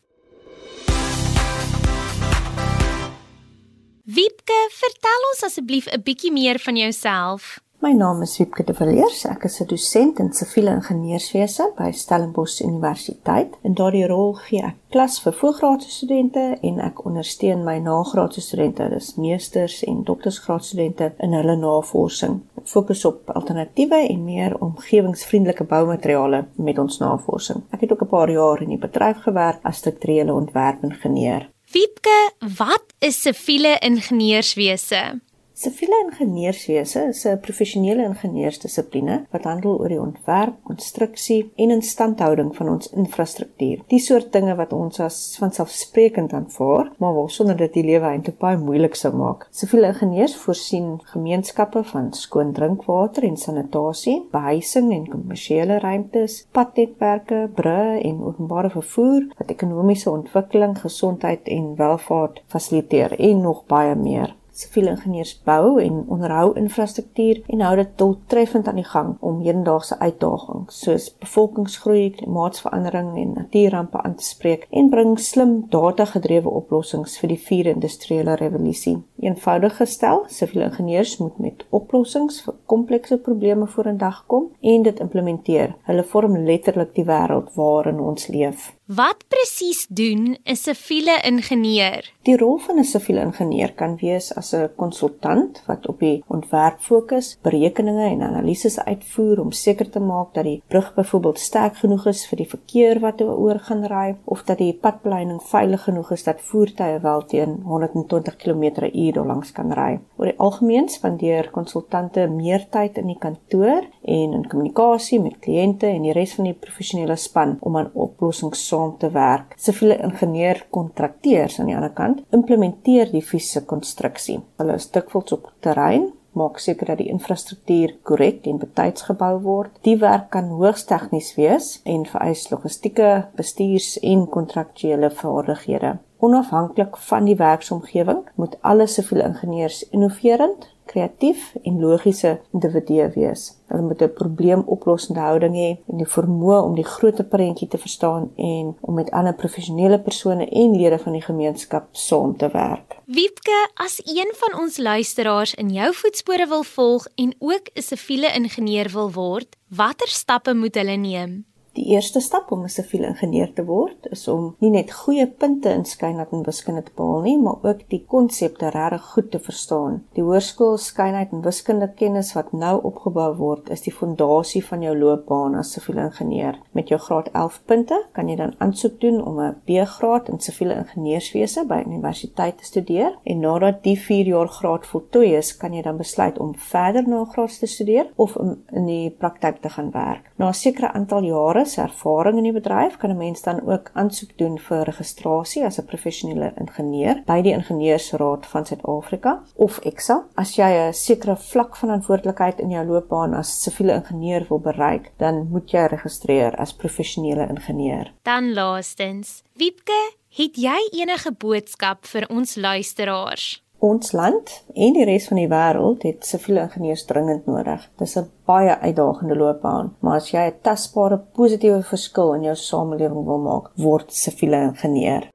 Wiepke, 4.03 4.57
vertel 4.75 5.25
ons 5.29 5.45
asseblief 5.47 5.87
'n 5.87 6.03
bietjie 6.03 6.33
meer 6.33 6.59
van 6.59 6.77
jouself. 6.77 7.61
My 7.79 7.93
naam 7.93 8.23
is 8.23 8.37
Wiepke 8.39 8.65
de 8.65 8.75
Villiers. 8.75 9.25
Ek 9.25 9.45
is 9.45 9.61
'n 9.61 9.67
dosent 9.67 10.19
in 10.19 10.33
siviele 10.33 10.71
ingenieurswese 10.71 11.73
by 11.77 11.93
Stellenbosch 11.93 12.61
Universiteit. 12.61 13.55
In 13.63 13.75
daardie 13.75 14.07
rol 14.07 14.33
gee 14.33 14.63
ek 14.63 14.75
klas 14.91 15.21
vir 15.21 15.33
voorgraadse 15.33 15.91
studente 15.91 16.59
en 16.63 16.81
ek 16.81 17.05
ondersteun 17.05 17.65
my 17.65 17.79
nagraadse 17.79 18.41
studente, 18.41 18.89
dis 18.89 19.15
meesters 19.15 19.85
en 19.85 20.03
doktorsgraadstudente 20.03 21.13
in 21.19 21.33
hulle 21.33 21.57
navorsing. 21.57 22.41
Ek 22.59 22.67
fokus 22.69 23.05
op 23.05 23.31
alternatiewe 23.31 24.09
en 24.09 24.25
meer 24.25 24.59
omgewingsvriendelike 24.59 25.65
boumateriale 25.65 26.47
met 26.57 26.79
ons 26.79 26.99
navorsing. 26.99 27.63
Ek 27.71 27.81
het 27.81 27.93
ook 27.93 28.03
'n 28.03 28.09
paar 28.09 28.31
jaar 28.31 28.63
in 28.63 28.69
die 28.69 28.79
bedryf 28.89 29.23
gewerk 29.23 29.59
as 29.63 29.77
strukturele 29.77 30.35
ontwerpingenieur. 30.35 31.53
Wiepke, 31.73 32.33
wat 32.57 32.85
is 32.99 33.21
siviele 33.23 33.79
ingenieurswese? 33.79 35.21
Siviele 35.63 35.95
ingenieurswese 36.05 37.01
is 37.09 37.21
'n 37.25 37.39
professionele 37.41 38.03
ingenieursdissipline 38.03 39.17
wat 39.31 39.45
handel 39.45 39.77
oor 39.79 39.93
die 39.93 40.01
ontwerp, 40.01 40.57
konstruksie 40.71 41.53
en 41.57 41.71
instandhouding 41.71 42.51
van 42.57 42.69
ons 42.69 42.91
infrastruktuur. 43.03 43.85
Die 43.87 44.01
soort 44.01 44.33
dinge 44.33 44.57
wat 44.57 44.73
ons 44.73 44.99
as 45.01 45.37
vanselfsprekend 45.39 46.33
aanvaar, 46.33 46.91
maar 46.99 47.15
waarsonder 47.15 47.57
dit 47.57 47.73
die 47.73 47.85
lewe 47.85 48.11
eintlik 48.11 48.39
baie 48.39 48.59
moeilik 48.59 48.99
sou 48.99 49.15
maak. 49.15 49.47
Siviele 49.51 49.93
ingenieurs 49.93 50.37
voorsien 50.37 50.99
gemeenskappe 51.15 51.85
van 51.85 52.13
skoon 52.13 52.53
drinkwater 52.53 53.23
en 53.23 53.37
sanitasie, 53.37 54.19
behuising 54.33 54.93
en 54.93 55.09
kommersiële 55.09 55.79
ruimtes, 55.79 56.47
padnetwerke, 56.51 57.51
brûe 57.55 58.03
en 58.03 58.23
openbare 58.25 58.71
vervoer 58.71 59.31
wat 59.39 59.51
ekonomiese 59.51 60.11
ontwikkeling, 60.11 60.79
gesondheid 60.79 61.49
en 61.49 61.77
welvaart 61.77 62.43
fasiliteer 62.47 63.21
en 63.21 63.41
nog 63.41 63.67
baie 63.67 63.95
meer 63.95 64.41
siviele 64.53 64.91
ingenieurs 64.91 65.35
bou 65.47 65.79
en 65.81 66.05
onderhou 66.09 66.53
infrastruktuur 66.61 67.43
en 67.47 67.65
hou 67.65 67.77
dit 67.77 67.93
doeltreffend 67.97 68.69
aan 68.69 68.81
die 68.81 68.89
gang 68.89 69.15
om 69.21 69.41
hedendaagse 69.41 69.99
uitdagings 69.99 70.83
soos 70.83 71.09
bevolkingsgroei, 71.23 72.11
klimaatsverandering 72.19 73.17
en 73.19 73.33
natuurrampe 73.33 74.03
aan 74.03 74.15
te 74.15 74.25
spreek 74.25 74.67
en 74.71 74.91
bring 74.93 75.19
slim 75.21 75.55
data-gedrewe 75.73 76.51
oplossings 76.63 77.19
vir 77.21 77.35
die 77.35 77.41
vierde 77.41 77.75
industriële 77.77 78.37
revolusie. 78.41 78.99
Eenvoudig 79.23 79.77
gestel, 79.79 80.25
siviele 80.27 80.65
ingenieurs 80.67 81.17
moet 81.21 81.37
met 81.39 81.61
oplossings 81.71 82.41
vir 82.43 82.57
komplekse 82.67 83.21
probleme 83.23 83.69
vorendag 83.71 84.25
kom 84.27 84.49
en 84.75 84.83
dit 84.83 85.03
implementeer. 85.05 85.77
Hulle 85.87 86.03
vorm 86.11 86.41
letterlik 86.49 86.91
die 86.97 87.07
wêreld 87.07 87.53
waarin 87.55 88.03
ons 88.03 88.27
leef. 88.35 88.73
Wat 88.93 89.23
presies 89.31 89.87
doen 89.89 90.37
'n 90.45 90.57
siviele 90.57 91.21
ingenieur? 91.25 92.03
Die 92.23 92.37
rol 92.37 92.59
van 92.59 92.79
'n 92.79 92.85
siviele 92.85 93.21
ingenieur 93.21 93.73
kan 93.73 93.97
wees 93.97 94.35
as 94.37 94.53
'n 94.55 94.71
konsultant 94.77 95.63
wat 95.67 95.87
op 95.87 95.99
die 95.99 96.25
ontwerp 96.29 96.81
fokus, 96.81 97.39
berekeninge 97.43 98.05
en 98.11 98.23
analises 98.23 98.79
uitvoer 98.79 99.41
om 99.41 99.53
seker 99.53 99.91
te 99.91 100.01
maak 100.01 100.35
dat 100.35 100.45
die 100.45 100.63
brug 100.69 100.95
byvoorbeeld 100.95 101.39
sterk 101.39 101.77
genoeg 101.77 102.07
is 102.07 102.27
vir 102.27 102.37
die 102.37 102.49
verkeer 102.49 103.01
wat 103.01 103.21
oor 103.21 103.59
gaan 103.59 103.85
ry 103.85 104.17
of 104.25 104.43
dat 104.43 104.59
die 104.59 104.79
padpleining 104.81 105.43
veilig 105.43 105.83
genoeg 105.83 106.11
is 106.11 106.23
dat 106.23 106.41
voertuie 106.41 106.99
wel 107.01 107.25
teen 107.25 107.61
120 107.65 108.37
km/h 108.37 109.12
langs 109.21 109.53
kan 109.53 109.73
ry. 109.77 109.99
Oor 110.17 110.31
die 110.31 110.39
algemeen 110.39 110.89
spandeer 110.89 111.51
konsultante 111.53 112.25
meer 112.33 112.65
tyd 112.73 112.97
in 113.03 113.11
die 113.13 113.19
kantoor 113.21 113.85
en 114.03 114.33
in 114.39 114.49
kommunikasie 114.49 115.21
met 115.21 115.37
kliënte 115.45 115.91
en 115.93 116.07
die 116.07 116.17
res 116.17 116.33
van 116.39 116.49
die 116.49 116.57
professionele 116.57 117.17
span 117.21 117.59
om 117.61 117.77
aan 117.77 117.93
oplossings 117.93 118.65
saam 118.69 118.97
te 118.99 119.13
werk. 119.13 119.53
Siviele 119.61 120.01
ingenieur 120.03 120.65
kontrakteurs 120.71 121.61
aan 121.61 121.69
die 121.69 121.77
ander 121.77 121.93
kant 121.93 122.25
implementeer 122.33 123.13
die 123.13 123.23
fisiese 123.23 123.67
konstruksie. 123.69 124.41
Hulle 124.57 124.81
is 124.81 124.89
dikwels 124.91 125.37
op 125.37 125.53
terrein 125.61 126.09
maak 126.33 126.59
seker 126.59 126.87
dat 126.87 126.99
die 126.99 127.09
infrastruktuur 127.13 127.95
korrek 128.03 128.47
en 128.47 128.59
betyds 128.59 129.03
gebou 129.09 129.41
word. 129.45 129.77
Die 129.87 129.99
werk 130.01 130.31
kan 130.31 130.49
hoogs 130.49 130.85
tegnies 130.85 131.35
wees 131.37 131.81
en 131.85 132.07
vereis 132.07 132.49
logistieke, 132.51 133.27
bestuurs- 133.37 133.99
en 134.01 134.29
kontraktuele 134.29 135.11
vaardighede. 135.11 135.99
Onafhanklik 136.23 136.97
van 136.97 137.25
die 137.25 137.37
werksomgewing 137.37 138.23
moet 138.35 138.57
alle 138.61 138.87
siviele 138.87 139.25
ingenieurs 139.27 139.89
innoverend, 139.91 140.69
kreatief 140.85 141.55
en 141.63 141.81
logiese 141.81 142.41
individue 142.53 143.09
wees. 143.15 143.59
Hulle 143.69 143.83
moet 143.83 144.03
'n 144.03 144.13
probleemoplossende 144.13 145.21
houding 145.21 145.55
hê 145.55 145.71
en 145.91 145.97
die 145.97 146.07
vermoë 146.07 146.63
om 146.63 146.75
die 146.75 146.85
groter 146.85 147.25
prentjie 147.25 147.69
te 147.69 147.79
verstaan 147.79 148.31
en 148.37 148.77
om 148.81 148.95
met 148.95 149.11
ander 149.11 149.35
professionele 149.35 149.99
persone 150.01 150.49
en 150.49 150.77
lede 150.77 150.99
van 150.99 151.13
die 151.13 151.23
gemeenskap 151.23 151.89
saam 151.93 152.37
te 152.37 152.49
werk. 152.53 152.97
Wiepke, 153.05 153.71
as 153.75 154.01
een 154.05 154.33
van 154.35 154.61
ons 154.61 154.79
luisteraars 154.79 155.55
in 155.55 155.71
jou 155.71 155.95
voetspore 155.95 156.47
wil 156.47 156.63
volg 156.63 157.07
en 157.15 157.35
ook 157.39 157.71
'n 157.75 157.83
siviele 157.83 158.33
ingenieur 158.35 158.91
wil 158.91 159.13
word, 159.13 159.57
watter 159.69 160.09
stappe 160.09 160.55
moet 160.55 160.75
hulle 160.75 160.97
neem? 160.97 161.52
Die 161.73 161.87
eerste 161.95 162.21
stap 162.21 162.51
om 162.53 162.63
'n 162.63 162.69
siviele 162.69 163.07
ingenieur 163.07 163.53
te 163.53 163.65
word 163.65 164.07
is 164.11 164.29
om 164.29 164.57
nie 164.59 164.71
net 164.71 164.91
goeie 164.93 165.27
punte 165.27 165.71
in 165.73 165.85
skynheid 165.85 166.33
en 166.33 166.43
wiskunde 166.45 166.83
te 166.83 166.93
behaal 166.97 167.21
nie, 167.21 167.39
maar 167.39 167.57
ook 167.63 167.89
die 167.89 168.05
konsepte 168.09 168.69
regtig 168.69 169.03
goed 169.13 169.31
te 169.31 169.39
verstaan. 169.39 170.03
Die 170.13 170.23
hoërskool 170.23 170.77
skynheid 170.77 171.33
en 171.33 171.41
wiskunde 171.43 171.89
kennis 171.97 172.35
wat 172.35 172.53
nou 172.53 172.83
opgebou 172.83 173.37
word, 173.37 173.71
is 173.71 173.81
die 173.81 173.93
fondasie 173.93 174.65
van 174.65 174.83
jou 174.83 174.99
loopbaan 174.99 175.55
as 175.55 175.73
siviele 175.73 176.03
ingenieur. 176.03 176.59
Met 176.73 176.89
jou 176.89 177.01
graad 177.01 177.31
11 177.33 177.63
punte 177.65 178.05
kan 178.13 178.29
jy 178.29 178.37
dan 178.37 178.55
aansoek 178.59 179.01
doen 179.01 179.25
om 179.25 179.41
'n 179.41 179.57
B-graad 179.65 180.29
in 180.29 180.41
siviele 180.41 180.75
ingenieurswese 180.75 181.65
by 181.67 181.83
universiteit 181.87 182.59
te 182.59 182.65
studeer 182.65 183.17
en 183.25 183.41
nadat 183.41 183.83
die 183.83 183.97
4 183.97 184.27
jaar 184.27 184.49
graad 184.49 184.87
voltooi 184.87 185.37
is, 185.37 185.57
kan 185.57 185.73
jy 185.73 185.83
dan 185.83 185.97
besluit 185.97 186.39
om 186.39 186.55
verder 186.55 187.09
na 187.09 187.21
'n 187.21 187.33
graad 187.33 187.59
te 187.59 187.67
studeer 187.67 188.13
of 188.17 188.37
om 188.37 188.63
in 188.73 188.87
die 188.87 189.11
praktyk 189.11 189.63
te 189.63 189.69
gaan 189.69 189.91
werk. 189.91 190.31
Na 190.37 190.49
'n 190.49 190.55
sekere 190.55 190.93
aantal 190.93 191.23
jare 191.23 191.62
se 191.67 191.81
ervaring 191.81 192.37
in 192.37 192.45
die 192.45 192.53
bedryf 192.53 192.97
kan 192.97 193.11
'n 193.11 193.17
mens 193.17 193.43
dan 193.43 193.61
ook 193.69 193.91
aansoek 193.95 194.39
doen 194.39 194.59
vir 194.59 194.85
registrasie 194.85 195.65
as 195.65 195.79
'n 195.79 195.87
professionele 195.87 196.53
ingenieur 196.61 197.23
by 197.27 197.43
die 197.43 197.53
Ingenieursraad 197.53 198.47
van 198.47 198.67
Suid-Afrika 198.67 199.43
of 199.57 199.79
EXA. 199.79 200.25
As 200.35 200.57
jy 200.57 200.89
'n 200.89 200.93
sekere 200.93 201.37
vlak 201.37 201.77
van 201.77 201.89
verantwoordelikheid 201.89 202.61
in 202.61 202.71
jou 202.71 202.85
loopbaan 202.87 203.35
as 203.35 203.53
siviele 203.63 203.95
ingenieur 203.95 204.47
wil 204.49 204.61
bereik, 204.61 205.11
dan 205.19 205.49
moet 205.51 205.71
jy 205.71 205.87
registreer 205.91 206.57
as 206.57 206.73
professionele 206.73 207.49
ingenieur. 207.49 208.13
Dan 208.23 208.53
laastens, 208.55 209.43
Wiepke, 209.57 210.01
het 210.37 210.57
jy 210.57 210.79
enige 211.03 211.33
boodskap 211.33 212.07
vir 212.07 212.27
ons 212.31 212.57
luisteraars? 212.57 213.63
Ons 213.83 214.13
land 214.15 214.51
en 214.79 214.93
die 214.95 215.03
res 215.03 215.25
van 215.27 215.41
die 215.41 215.49
wêreld 215.51 216.05
het 216.07 216.23
siviele 216.23 216.61
ingenieurs 216.69 217.03
dringend 217.09 217.49
nodig. 217.51 217.83
Dis 217.99 218.15
'n 218.17 218.31
baie 218.47 218.79
uitdagende 218.79 219.35
loopbaan, 219.35 219.97
maar 220.01 220.17
as 220.21 220.31
jy 220.31 220.45
'n 220.47 220.61
tasbare 220.63 221.19
positiewe 221.19 221.83
verskil 221.83 222.35
in 222.35 222.43
jou 222.43 222.55
samelewing 222.55 223.25
wil 223.25 223.39
maak, 223.39 223.71
word 223.77 224.13
siviele 224.13 224.61
ingenieur. 224.71 225.29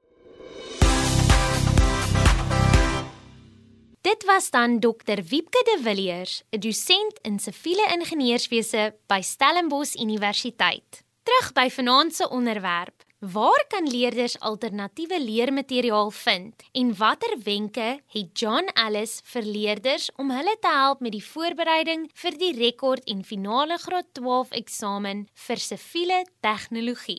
Dit 4.01 4.23
was 4.25 4.49
dan 4.49 4.79
Dr. 4.79 5.19
Wiepke 5.29 5.61
de 5.63 5.79
Villiers, 5.81 6.43
'n 6.51 6.59
dosent 6.59 7.19
in 7.21 7.39
siviele 7.39 7.85
ingenieurswese 7.99 8.93
by 9.07 9.21
Stellenbosch 9.21 9.95
Universiteit. 9.95 11.03
Terug 11.23 11.53
by 11.53 11.69
vanaand 11.69 12.15
se 12.15 12.29
onderwerp. 12.29 13.06
Waar 13.17 13.65
kan 13.67 13.87
leerders 13.89 14.39
alternatiewe 14.39 15.17
leermateriaal 15.17 16.11
vind 16.11 16.53
en 16.71 16.91
watter 16.97 17.33
wenke 17.43 17.99
het 18.13 18.39
John 18.39 18.69
Ellis 18.77 19.21
vir 19.25 19.41
leerders 19.41 20.11
om 20.21 20.29
hulle 20.29 20.53
te 20.61 20.69
help 20.69 21.01
met 21.01 21.15
die 21.15 21.23
voorbereiding 21.25 22.03
vir 22.13 22.37
die 22.37 22.51
rekord 22.53 23.01
en 23.09 23.23
finale 23.25 23.79
graad 23.81 24.05
12 24.13 24.53
eksamen 24.61 25.25
vir 25.47 25.57
siviele 25.57 26.19
tegnologie? 26.45 27.17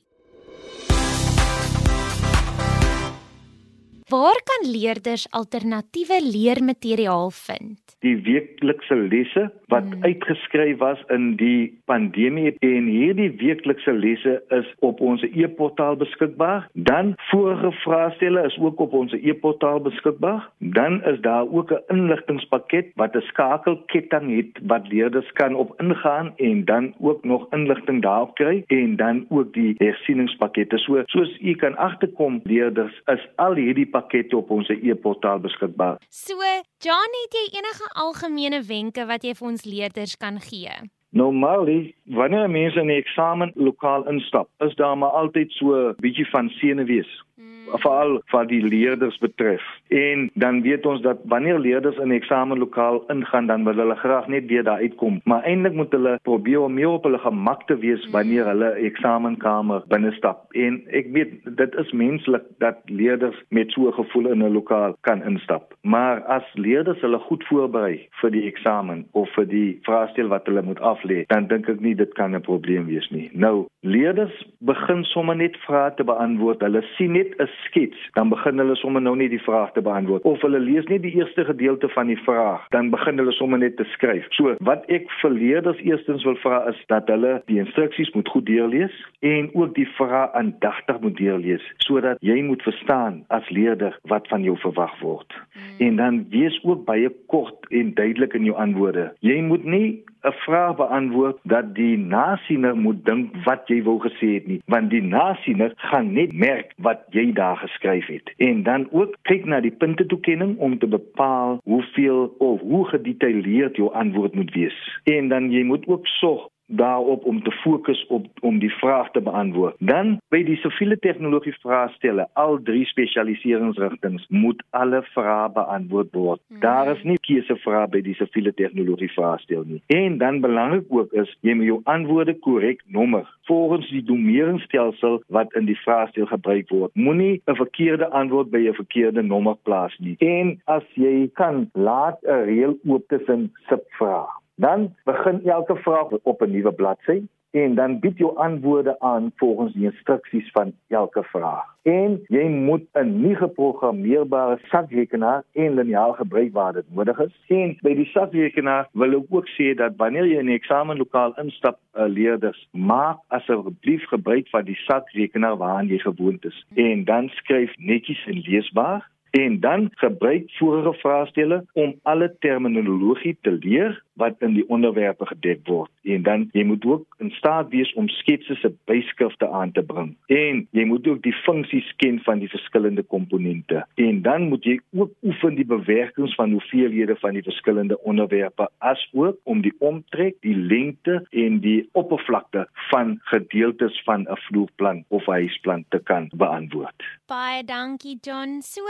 Waar 4.06 4.38
kan 4.46 4.70
leerders 4.70 5.26
alternatiewe 5.34 6.22
leermateriaal 6.22 7.30
vind? 7.30 7.98
Die 8.06 8.14
weeklikse 8.22 8.94
lesse 8.94 9.50
wat 9.68 9.82
hmm. 9.82 10.04
uitgeskryf 10.04 10.78
was 10.78 11.00
in 11.08 11.36
die 11.36 11.78
pandemie 11.84 12.54
en 12.64 12.88
hierdie 12.88 13.30
weeklikse 13.40 13.92
lesse 13.92 14.38
is 14.48 14.68
op 14.78 15.00
ons 15.00 15.22
e-portaal 15.22 15.96
beskikbaar. 15.96 16.68
Dan 16.72 17.14
vorige 17.30 17.72
vraestelle 17.84 18.44
is 18.46 18.58
ook 18.58 18.80
op 18.80 18.92
ons 18.92 19.12
e-portaal 19.12 19.80
beskikbaar. 19.80 20.48
Dan 20.58 21.02
is 21.04 21.20
daar 21.20 21.46
ook 21.50 21.72
'n 21.72 21.82
inligtingspakket 21.88 22.92
wat 22.94 23.16
'n 23.16 23.20
skakelketting 23.20 24.36
het 24.36 24.58
wat 24.62 24.88
leerders 24.88 25.32
kan 25.32 25.54
op 25.54 25.80
ingaan 25.80 26.32
en 26.36 26.64
dan 26.64 26.94
ook 27.00 27.24
nog 27.24 27.46
inligting 27.50 28.02
daarop 28.02 28.34
kry 28.34 28.62
en 28.66 28.96
dan 28.96 29.26
ook 29.28 29.52
die 29.52 29.74
hersieningspakkette. 29.78 30.78
So 30.78 31.02
soos 31.06 31.38
u 31.40 31.54
kan 31.54 31.76
agterkom 31.76 32.40
leerders 32.44 33.02
is 33.06 33.28
al 33.36 33.54
hierdie 33.54 33.86
pakkette 33.86 34.36
op 34.36 34.50
ons 34.50 34.68
e-portaal 34.68 35.38
beskikbaar. 35.38 35.96
So, 36.08 36.34
John, 36.78 37.12
het 37.22 37.32
jy 37.32 37.58
enige 37.58 37.90
algemene 37.94 38.62
wenke 38.62 39.06
wat 39.06 39.22
jy 39.22 39.34
vir 39.34 39.48
ons 39.48 39.57
leerders 39.64 40.16
kan 40.16 40.40
gee? 40.40 40.90
Normally, 41.10 41.94
wanneer 42.04 42.50
mense 42.50 42.80
in 42.80 42.86
'n 42.86 42.90
eksamen 42.90 43.52
lokaal 43.54 44.08
instap, 44.08 44.48
is 44.58 44.74
daar 44.74 44.98
maar 44.98 45.10
altyd 45.10 45.52
so 45.52 45.66
'n 45.74 45.94
bietjie 45.96 46.28
van 46.30 46.48
senuwees 46.48 47.24
veral 47.72 48.22
wat 48.30 48.48
die 48.48 48.62
leerders 48.62 49.18
betref. 49.18 49.62
En 49.88 50.30
dan 50.34 50.62
weet 50.62 50.86
ons 50.86 51.00
dat 51.02 51.18
wanneer 51.24 51.58
leerders 51.58 51.96
in 51.96 52.08
'n 52.08 52.20
eksamenlokaal 52.20 53.04
ingaan, 53.08 53.46
dan 53.46 53.64
wil 53.64 53.76
hulle 53.76 53.94
graag 53.94 54.26
net 54.26 54.46
weer 54.46 54.64
daar 54.64 54.78
uitkom. 54.78 55.20
Maar 55.24 55.42
eintlik 55.42 55.72
moet 55.72 55.92
hulle 55.92 56.18
probeer 56.22 56.60
om 56.60 56.74
meer 56.74 56.88
op 56.88 57.04
hulle 57.04 57.18
gemak 57.18 57.66
te 57.66 57.78
wees 57.78 58.10
wanneer 58.10 58.46
hulle 58.46 58.70
eksamenkamer 58.70 59.82
binnestap. 59.88 60.52
En 60.52 60.82
ek 60.90 61.06
weet 61.12 61.56
dit 61.56 61.74
is 61.74 61.92
menslik 61.92 62.42
dat 62.58 62.76
leerders 62.84 63.42
met 63.48 63.70
so 63.70 63.88
'n 63.88 63.92
gevoel 63.92 64.30
in 64.30 64.42
'n 64.42 64.52
lokaal 64.52 64.96
kan 65.00 65.22
instap. 65.22 65.74
Maar 65.82 66.22
as 66.22 66.44
leerders 66.54 67.00
hulle 67.00 67.18
goed 67.18 67.44
voorberei 67.44 68.08
vir 68.10 68.30
die 68.30 68.46
eksamen 68.46 69.06
of 69.12 69.30
vir 69.30 69.46
die 69.48 69.78
vraestel 69.82 70.28
wat 70.28 70.46
hulle 70.46 70.62
moet 70.62 70.80
aflê, 70.80 71.26
dan 71.26 71.46
dink 71.46 71.68
ek 71.68 71.80
nie 71.80 71.94
dit 71.94 72.14
kan 72.14 72.34
'n 72.34 72.40
probleem 72.40 72.86
wees 72.86 73.08
nie. 73.10 73.30
Nou, 73.32 73.66
leerders 73.80 74.46
begin 74.58 75.04
sommer 75.04 75.36
net 75.36 75.56
vrae 75.56 75.94
te 75.94 76.04
beantwoord. 76.04 76.60
Hulle 76.60 76.82
sien 76.96 77.12
net 77.12 77.34
'n 77.38 77.48
skets, 77.66 77.98
dan 78.12 78.28
begin 78.32 78.58
hulle 78.58 78.76
sommer 78.76 79.02
nou 79.02 79.14
net 79.16 79.30
die 79.30 79.42
vraag 79.42 79.72
te 79.72 79.82
beantwoord. 79.84 80.26
Of 80.28 80.42
hulle 80.46 80.60
lees 80.62 80.86
net 80.90 81.02
die 81.02 81.14
eerste 81.18 81.44
gedeelte 81.44 81.88
van 81.94 82.10
die 82.10 82.18
vraag, 82.26 82.66
dan 82.74 82.90
begin 82.90 83.18
hulle 83.20 83.32
sommer 83.32 83.58
net 83.58 83.76
te 83.76 83.86
skryf. 83.94 84.26
So, 84.36 84.54
wat 84.66 84.86
ek 84.92 85.10
vir 85.20 85.34
leerders 85.34 85.80
eerstens 85.84 86.24
wil 86.28 86.38
vra 86.42 86.64
is 86.72 86.80
dat 86.92 87.08
hulle 87.12 87.38
die 87.50 87.60
instruksies 87.62 88.12
moet 88.16 88.28
goed 88.28 88.46
deurlees 88.46 88.94
en 89.20 89.50
ook 89.54 89.74
die 89.74 89.88
vrae 89.96 90.26
aandagtig 90.38 91.00
moet 91.00 91.16
deurlees 91.18 91.64
sodat 91.84 92.20
jy 92.24 92.40
moet 92.44 92.62
verstaan 92.62 93.22
as 93.34 93.48
leerder 93.54 93.96
wat 94.12 94.28
van 94.28 94.44
jou 94.46 94.56
verwag 94.62 94.94
word. 95.00 95.34
Hmm. 95.52 95.86
En 95.86 95.96
dan 95.96 96.20
wees 96.32 96.58
ook 96.64 96.84
baie 96.84 97.10
kort 97.26 97.66
en 97.70 97.94
duidelik 97.94 98.34
in 98.34 98.44
jou 98.44 98.56
antwoorde. 98.56 99.10
Jy 99.24 99.40
moet 99.42 99.64
nie 99.64 99.88
'n 100.22 100.32
vraag 100.32 100.76
beantwoord 100.76 101.38
dat 101.42 101.74
die 101.74 101.98
nasiener 101.98 102.76
moet 102.76 103.04
dink 103.04 103.36
wat 103.44 103.68
jy 103.68 103.82
wou 103.82 103.98
gesê 104.00 104.34
het 104.34 104.46
nie, 104.46 104.60
want 104.66 104.90
die 104.90 105.02
nasiener 105.02 105.72
gaan 105.76 106.12
net 106.12 106.32
merk 106.32 106.72
wat 106.76 107.00
jy 107.10 107.32
daar 107.32 107.56
geskryf 107.56 108.06
het. 108.06 108.32
En 108.36 108.62
dan 108.62 108.88
ook 108.90 109.16
kyk 109.22 109.44
na 109.44 109.60
die 109.60 109.76
puntetoekenning 109.78 110.58
om 110.58 110.78
te 110.78 110.86
bepaal 110.86 111.60
hoeveel 111.64 112.34
of 112.38 112.60
hoe 112.60 112.84
gedetailleerd 112.88 113.76
jou 113.76 113.92
antwoord 113.92 114.34
moet 114.34 114.52
wees. 114.54 115.00
En 115.04 115.28
dan 115.28 115.50
jy 115.50 115.62
moet 115.62 115.86
ook 115.86 116.06
sorg 116.06 116.48
daarop 116.68 117.24
om 117.24 117.42
te 117.42 117.50
fokus 117.50 118.06
op 118.06 118.26
om 118.40 118.58
die 118.58 118.72
vraag 118.72 119.10
te 119.10 119.20
beantwoord. 119.20 119.74
Dan 119.78 120.18
by 120.28 120.42
die 120.44 120.56
siviele 120.56 120.98
tegnologie 120.98 121.54
vraestelle, 121.62 122.28
al 122.32 122.58
drie 122.62 122.84
spesialiseringsrigtinge 122.86 124.24
moet 124.28 124.62
alle 124.70 125.02
vrae 125.14 125.48
beantwoord 125.52 126.12
word. 126.12 126.40
Hmm. 126.48 126.60
Daar 126.60 126.92
is 126.96 127.02
nie 127.02 127.18
keusevrae 127.24 127.86
by 127.88 128.02
die 128.04 128.16
siviele 128.18 128.52
tegnologie 128.54 129.10
vraestel 129.12 129.64
nie. 129.66 129.82
En 129.86 130.18
dan 130.18 130.40
belangrik 130.44 130.86
ook 130.88 131.12
is 131.12 131.32
jy 131.40 131.56
moet 131.58 131.70
jou 131.70 131.80
antwoorde 131.84 132.36
korrek 132.44 132.82
nommer 132.86 133.26
volgens 133.48 133.88
die 133.90 134.04
domeringsstelsel 134.04 135.22
wat 135.32 135.54
in 135.56 135.64
die 135.64 135.78
vraestel 135.84 136.26
gebruik 136.28 136.68
word. 136.68 136.94
Moenie 136.94 137.40
'n 137.46 137.56
verkeerde 137.56 138.10
antwoord 138.10 138.50
by 138.50 138.68
'n 138.68 138.74
verkeerde 138.74 139.22
nommer 139.22 139.56
plaas 139.62 139.96
nie. 139.98 140.16
En 140.18 140.60
as 140.64 140.84
jy 140.94 141.30
kan 141.32 141.70
laat 141.72 142.18
'n 142.22 142.44
reël 142.44 142.78
oop 142.84 143.08
tussen 143.08 143.52
subvrae 143.68 144.28
Dan 144.58 144.94
begin 145.04 145.44
elke 145.46 145.76
vraag 145.76 146.10
op 146.22 146.42
'n 146.42 146.50
nuwe 146.50 146.72
bladsy 146.72 147.22
en 147.50 147.74
dan 147.74 147.98
bied 147.98 148.18
jou 148.18 148.36
antwoorde 148.36 149.00
aan 149.00 149.32
volgens 149.36 149.72
die 149.72 149.84
instruksies 149.84 150.50
van 150.50 150.72
elke 150.88 151.22
vraag. 151.22 151.64
En 151.82 152.20
jy 152.26 152.48
moet 152.48 152.84
'n 152.92 153.20
nie 153.20 153.34
geprogrammeerbare 153.34 154.58
sakrekenaar 154.62 155.42
en 155.52 155.74
liniaal 155.74 156.12
gebruik 156.12 156.52
waar 156.52 156.72
dit 156.72 156.84
nodig 156.94 157.18
is. 157.18 157.40
En 157.46 157.76
by 157.80 157.94
die 157.94 158.10
sakrekenaar 158.10 158.88
wil 158.92 159.12
ek 159.12 159.26
ook 159.30 159.48
sê 159.48 159.74
dat 159.74 159.96
wanneer 159.96 160.26
jy 160.26 160.38
in 160.38 160.46
'n 160.46 160.58
eksamenlokaal 160.60 161.32
instap, 161.36 161.78
uh, 161.94 162.04
leerders, 162.06 162.68
maak 162.72 163.18
asseblief 163.28 164.04
gebruik 164.04 164.48
van 164.48 164.64
die 164.64 164.78
sakrekenaar 164.86 165.56
waaraan 165.56 165.86
jy 165.86 165.98
gewoond 165.98 166.44
is. 166.44 166.66
En 166.74 167.04
dan 167.04 167.28
skryf 167.28 167.72
netjies 167.76 168.26
en 168.26 168.40
leesbaar 168.40 169.10
en 169.30 169.60
dan 169.60 169.90
gebruik 169.94 170.50
vorige 170.50 170.92
vraestelle 170.98 171.64
om 171.72 171.94
alle 172.02 172.36
terminologie 172.38 173.36
te 173.40 173.50
leer 173.50 174.02
wat 174.20 174.42
in 174.44 174.54
die 174.58 174.66
onderwerpe 174.68 175.26
gedek 175.30 175.64
word 175.70 175.90
en 176.02 176.22
dan 176.26 176.48
jy 176.56 176.64
moet 176.68 176.84
ook 176.84 177.18
in 177.24 177.30
staat 177.38 177.70
wees 177.74 177.92
om 177.94 178.08
sketses 178.20 178.60
se 178.60 178.72
byskrifte 178.90 179.48
aan 179.48 179.72
te 179.72 179.82
bring 179.82 180.14
en 180.32 180.64
jy 180.76 180.84
moet 180.90 181.06
ook 181.06 181.22
die 181.26 181.36
funksies 181.44 181.88
ken 182.02 182.20
van 182.26 182.42
die 182.42 182.50
verskillende 182.52 183.02
komponente 183.02 183.84
en 183.94 184.22
dan 184.22 184.48
moet 184.52 184.64
jy 184.64 184.78
ook 184.96 185.14
oefen 185.22 185.58
die 185.58 185.68
bewerkings 185.68 186.34
van 186.34 186.52
hoeveelhede 186.56 187.16
van 187.22 187.38
die 187.38 187.44
verskillende 187.46 187.98
onderwerpe 188.02 188.68
asook 188.78 189.38
om 189.44 189.62
die 189.62 189.74
omtrek, 189.78 190.36
die 190.46 190.56
lengte 190.56 191.20
en 191.30 191.60
die 191.64 191.88
oppervlakte 191.98 192.66
van 192.90 193.18
gedeeltes 193.32 194.02
van 194.04 194.26
'n 194.26 194.40
vloerplan 194.46 195.04
of 195.08 195.26
'n 195.26 195.38
huisplan 195.40 195.84
te 195.88 195.98
kan 195.98 196.30
beantwoord. 196.34 197.02
Baie 197.26 197.64
dankie 197.64 198.18
John. 198.20 198.60
So 198.62 198.82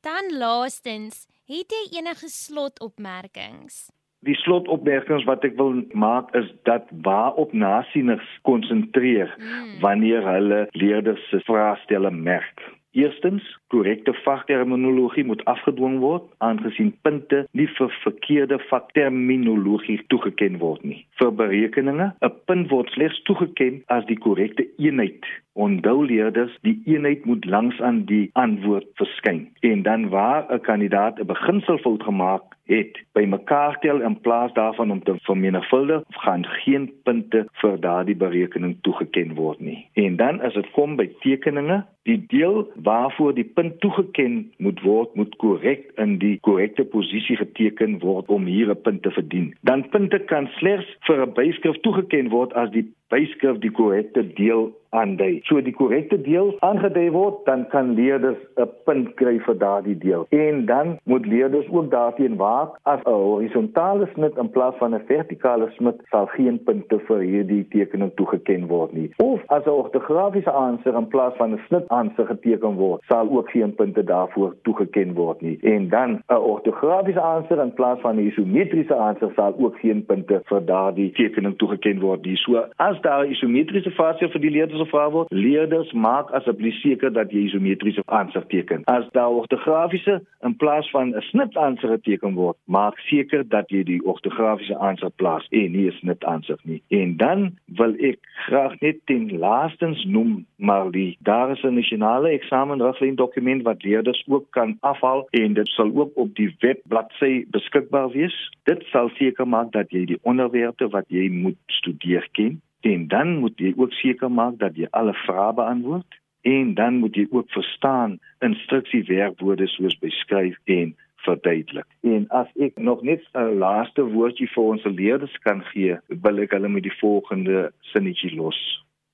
dan 0.00 0.36
laastens, 0.38 1.26
het 1.46 1.72
jy 1.72 1.98
enige 1.98 2.28
slotopmerkings? 2.28 3.88
Die 4.24 4.36
slotopmerkings 4.40 5.26
wat 5.28 5.44
ek 5.44 5.58
wil 5.60 5.82
maak 5.92 6.30
is 6.38 6.48
dat 6.68 6.88
waarop 7.04 7.52
nasieners 7.52 8.30
konsentreer 8.48 9.28
mm. 9.36 9.74
wanneer 9.84 10.24
hulle 10.24 10.64
leerders 10.72 11.28
se 11.28 11.42
vraestelle 11.44 12.10
merk. 12.10 12.62
Eerstens, 12.94 13.42
korrekte 13.74 14.12
vakterminologie 14.22 15.24
moet 15.26 15.42
afgedwing 15.50 15.96
word 15.98 16.28
aangesien 16.46 16.92
punte 17.02 17.40
nie 17.58 17.66
vir 17.74 17.90
verkeerde 18.04 18.60
vakterminologie 18.68 19.98
toegeken 20.14 20.60
word 20.60 20.84
nie. 20.86 21.00
Vir 21.18 21.32
berekeninge, 21.40 22.12
'n 22.14 22.36
punt 22.46 22.70
word 22.70 22.94
slegs 22.94 23.18
toegeken 23.26 23.82
as 23.96 24.06
die 24.06 24.18
korrekte 24.26 24.68
eenheid. 24.78 25.26
Onthou 25.54 26.06
leerders, 26.06 26.58
die 26.62 26.82
eenheid 26.84 27.24
moet 27.24 27.44
langs 27.44 27.80
aan 27.80 28.04
die 28.04 28.30
antwoord 28.32 28.86
verskyn. 28.94 29.48
En 29.60 29.82
dan 29.82 30.08
waar 30.08 30.46
'n 30.50 30.60
kandidaat 30.60 31.18
'n 31.18 31.26
beginselfout 31.26 32.02
gemaak 32.02 32.42
het 32.64 32.98
by 33.12 33.24
mekaar 33.28 33.76
tel 33.80 34.00
in 34.00 34.16
plaas 34.20 34.52
daarvan 34.52 34.90
om 34.90 35.02
te 35.04 35.14
vermenigvuldig 35.28 36.02
gaan 36.08 36.46
geen 36.46 36.92
punte 37.02 37.44
vir 37.60 37.80
daardie 37.80 38.16
berekening 38.16 38.76
toegeken 38.80 39.34
word 39.34 39.60
nie. 39.60 39.86
En 39.92 40.16
dan 40.16 40.40
as 40.40 40.56
dit 40.56 40.70
kom 40.76 40.96
by 40.96 41.08
tekeninge, 41.20 41.84
die 42.08 42.18
deel 42.28 42.64
waarvoor 42.84 43.34
die 43.34 43.44
punt 43.56 43.80
toegeken 43.80 44.52
moet 44.58 44.80
word, 44.80 45.14
moet 45.14 45.36
korrek 45.36 45.90
in 46.00 46.18
die 46.18 46.38
korrekte 46.40 46.84
posisie 46.84 47.36
geteken 47.36 47.98
word 48.00 48.28
om 48.28 48.44
hier 48.44 48.70
'n 48.70 48.82
punt 48.82 49.02
te 49.02 49.10
verdien. 49.10 49.54
Dan 49.60 49.88
punte 49.88 50.18
kan 50.18 50.48
slegs 50.58 50.96
vir 51.06 51.22
'n 51.22 51.32
byskrif 51.32 51.80
toegeken 51.80 52.28
word 52.28 52.52
as 52.52 52.70
die 52.70 52.86
byskrif 53.08 53.58
die 53.58 53.70
korrekte 53.70 54.22
deel 54.34 54.72
aandui. 55.00 55.40
So 55.48 55.60
die 55.60 55.74
korrekte 55.74 56.20
deel 56.20 56.54
aangedui 56.66 57.10
word, 57.14 57.44
dan 57.48 57.66
kan 57.74 57.94
leerders 57.98 58.40
'n 58.56 58.68
punt 58.84 59.14
kry 59.20 59.38
vir 59.46 59.58
daardie 59.58 59.98
deel. 59.98 60.26
En 60.30 60.64
dan 60.66 60.98
moet 61.04 61.26
leerders 61.26 61.68
ook 61.70 61.90
daarteen 61.90 62.36
waak 62.36 62.78
as 62.82 63.00
'n 63.04 63.10
horisontale 63.10 64.08
snit 64.14 64.36
in 64.36 64.50
plaas 64.50 64.74
van 64.78 64.94
'n 64.94 65.04
vertikale 65.06 65.70
snit 65.76 66.00
sal 66.10 66.26
geen 66.26 66.62
punte 66.64 66.98
vir 67.06 67.20
hierdie 67.20 67.66
tekening 67.68 68.12
toegeken 68.14 68.66
word 68.66 68.92
nie. 68.92 69.10
Of 69.16 69.40
as 69.46 69.64
'n 69.64 69.70
ortografiese 69.70 70.52
aansig 70.52 70.94
in 70.94 71.08
plaas 71.08 71.34
van 71.36 71.52
'n 71.52 71.60
snit 71.66 71.88
aansig 71.88 72.26
geteken 72.26 72.74
word, 72.74 73.02
sal 73.08 73.30
ook 73.30 73.50
geen 73.50 73.74
punte 73.74 74.04
daarvoor 74.04 74.54
toegeken 74.62 75.14
word 75.14 75.40
nie. 75.40 75.58
En 75.62 75.88
dan 75.88 76.22
'n 76.28 76.34
ortografiese 76.34 77.20
aansig 77.20 77.58
in 77.58 77.74
plaas 77.74 78.00
van 78.00 78.16
'n 78.16 78.26
isometriese 78.26 78.96
aansig 78.96 79.32
sal 79.34 79.54
ook 79.58 79.78
geen 79.78 80.04
punte 80.04 80.40
vir 80.44 80.64
daardie 80.64 81.12
tekening 81.12 81.58
toegeken 81.58 82.00
word 82.00 82.24
nie. 82.24 82.36
So 82.36 82.64
as 82.76 83.00
daar 83.00 83.26
isometriese 83.26 83.90
fase 83.90 84.28
vir 84.28 84.40
die 84.40 84.50
leerders 84.50 84.83
gevra 84.84 85.10
word, 85.10 85.32
leerders 85.32 85.92
maak 85.92 86.30
asseblief 86.36 86.76
seker 86.82 87.12
dat 87.12 87.32
jy 87.32 87.46
isometriese 87.48 88.04
aansig 88.06 88.46
teken. 88.52 88.84
As 88.90 89.06
daar 89.16 89.32
ortografiese 89.32 90.20
in 90.46 90.56
plaas 90.56 90.90
van 90.90 91.14
'n 91.14 91.22
snit 91.30 91.56
aansig 91.56 91.90
geteken 91.90 92.34
word, 92.34 92.56
maak 92.64 92.98
seker 93.08 93.48
dat 93.48 93.70
jy 93.70 93.82
die 93.82 94.00
ortografiese 94.04 94.78
aansig 94.78 95.14
plaas 95.16 95.46
en 95.50 95.72
nie 95.72 95.88
'n 95.88 95.98
snit 96.00 96.24
aansig 96.24 96.64
nie. 96.64 96.82
En 96.90 97.16
dan 97.16 97.58
wil 97.66 97.94
ek 97.98 98.18
graag 98.46 98.80
net 98.80 98.96
ten 99.06 99.38
laastens 99.38 100.04
noem 100.04 100.46
maar 100.56 100.90
die 100.90 101.16
daar 101.20 101.50
is 101.50 101.62
'n 101.62 101.74
nasionale 101.74 102.28
eksamenriglyn 102.28 103.14
dokument 103.14 103.62
wat 103.62 103.82
leerders 103.82 104.24
ook 104.26 104.46
kan 104.50 104.76
afhaal 104.80 105.26
en 105.30 105.52
dit 105.52 105.68
sal 105.68 105.90
ook 105.94 106.10
op 106.14 106.34
die 106.34 106.54
webbladsy 106.58 107.44
beskikbaar 107.50 108.10
wees. 108.10 108.52
Dit 108.62 108.82
sal 108.92 109.08
seker 109.08 109.48
maak 109.48 109.72
dat 109.72 109.90
jy 109.90 110.04
die 110.04 110.18
onderwerpe 110.22 110.88
wat 110.88 111.04
jy 111.08 111.28
moet 111.28 111.56
studeer 111.66 112.28
ken 112.32 112.60
En 112.84 113.06
dan 113.08 113.38
moet 113.38 113.58
jy 113.58 113.72
ook 113.76 113.92
seker 113.92 114.30
maak 114.30 114.58
dat 114.60 114.76
jy 114.76 114.86
alle 114.90 115.14
vrae 115.24 115.52
beantwoord 115.56 116.18
en 116.44 116.74
dan 116.76 116.98
moet 117.00 117.14
jy 117.16 117.24
ook 117.30 117.48
verstaan 117.56 118.18
instruksiewerkwoorde 118.44 119.66
soos 119.72 119.96
beskryf 119.98 120.58
en 120.64 120.92
verduidelik. 121.24 121.88
En 122.00 122.26
as 122.28 122.50
ek 122.60 122.76
nog 122.76 123.02
net 123.02 123.24
'n 123.32 123.56
laaste 123.64 124.04
woordjie 124.04 124.50
vir 124.52 124.64
ons 124.64 124.84
leerders 124.84 125.38
kan 125.48 125.64
gee, 125.72 125.96
wil 126.08 126.38
ek 126.44 126.52
hulle 126.52 126.68
met 126.68 126.82
die 126.82 126.98
volgende 127.00 127.72
sinnetjie 127.80 128.34
los. 128.36 128.60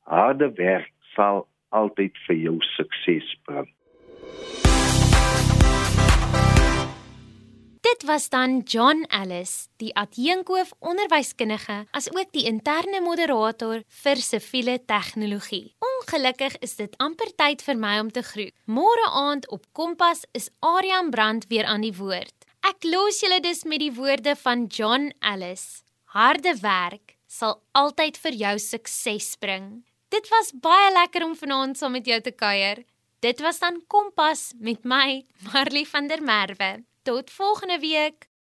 Harde 0.03 0.51
werk 0.55 0.91
sal 1.15 1.47
altyd 1.69 2.19
vir 2.27 2.37
jou 2.37 2.57
sukses 2.61 3.37
bring. 3.45 3.71
Dit 7.91 8.03
was 8.03 8.29
dan 8.29 8.59
John 8.59 9.03
Ellis, 9.09 9.69
die 9.77 9.91
adjunkhoof 9.99 10.69
onderwyskundige, 10.79 11.87
asook 11.91 12.29
die 12.37 12.45
interne 12.47 13.01
moderator 13.03 13.81
vir 14.03 14.21
siviele 14.23 14.77
tegnologie. 14.87 15.73
Ongelukkig 15.83 16.55
is 16.63 16.77
dit 16.79 16.95
amper 17.03 17.33
tyd 17.41 17.65
vir 17.67 17.79
my 17.81 17.97
om 17.99 18.13
te 18.15 18.23
groet. 18.23 18.55
Môre 18.71 19.09
aand 19.23 19.49
op 19.51 19.65
Kompas 19.75 20.23
is 20.39 20.47
Aryan 20.63 21.11
Brand 21.11 21.49
weer 21.51 21.67
aan 21.67 21.83
die 21.83 21.95
woord. 21.97 22.37
Ek 22.69 22.87
los 22.87 23.19
julle 23.25 23.41
dus 23.43 23.65
met 23.67 23.83
die 23.83 23.91
woorde 23.97 24.37
van 24.39 24.69
John 24.71 25.11
Ellis. 25.33 25.83
Harde 26.15 26.55
werk 26.63 27.17
sal 27.27 27.59
altyd 27.75 28.21
vir 28.23 28.39
jou 28.45 28.53
sukses 28.59 29.33
bring. 29.43 29.81
Dit 30.15 30.31
was 30.31 30.55
baie 30.55 30.95
lekker 30.95 31.27
om 31.27 31.35
vanaand 31.35 31.81
saam 31.81 31.99
met 31.99 32.07
jou 32.07 32.21
te 32.23 32.31
kuier. 32.31 32.85
Dit 33.19 33.43
was 33.43 33.59
dan 33.59 33.83
Kompas 33.91 34.53
met 34.61 34.87
my, 34.87 35.25
Marley 35.51 35.85
van 35.85 36.07
der 36.07 36.23
Merwe. 36.23 36.71
Tot 37.03 37.31
volgende 37.31 37.79
week. 37.79 38.30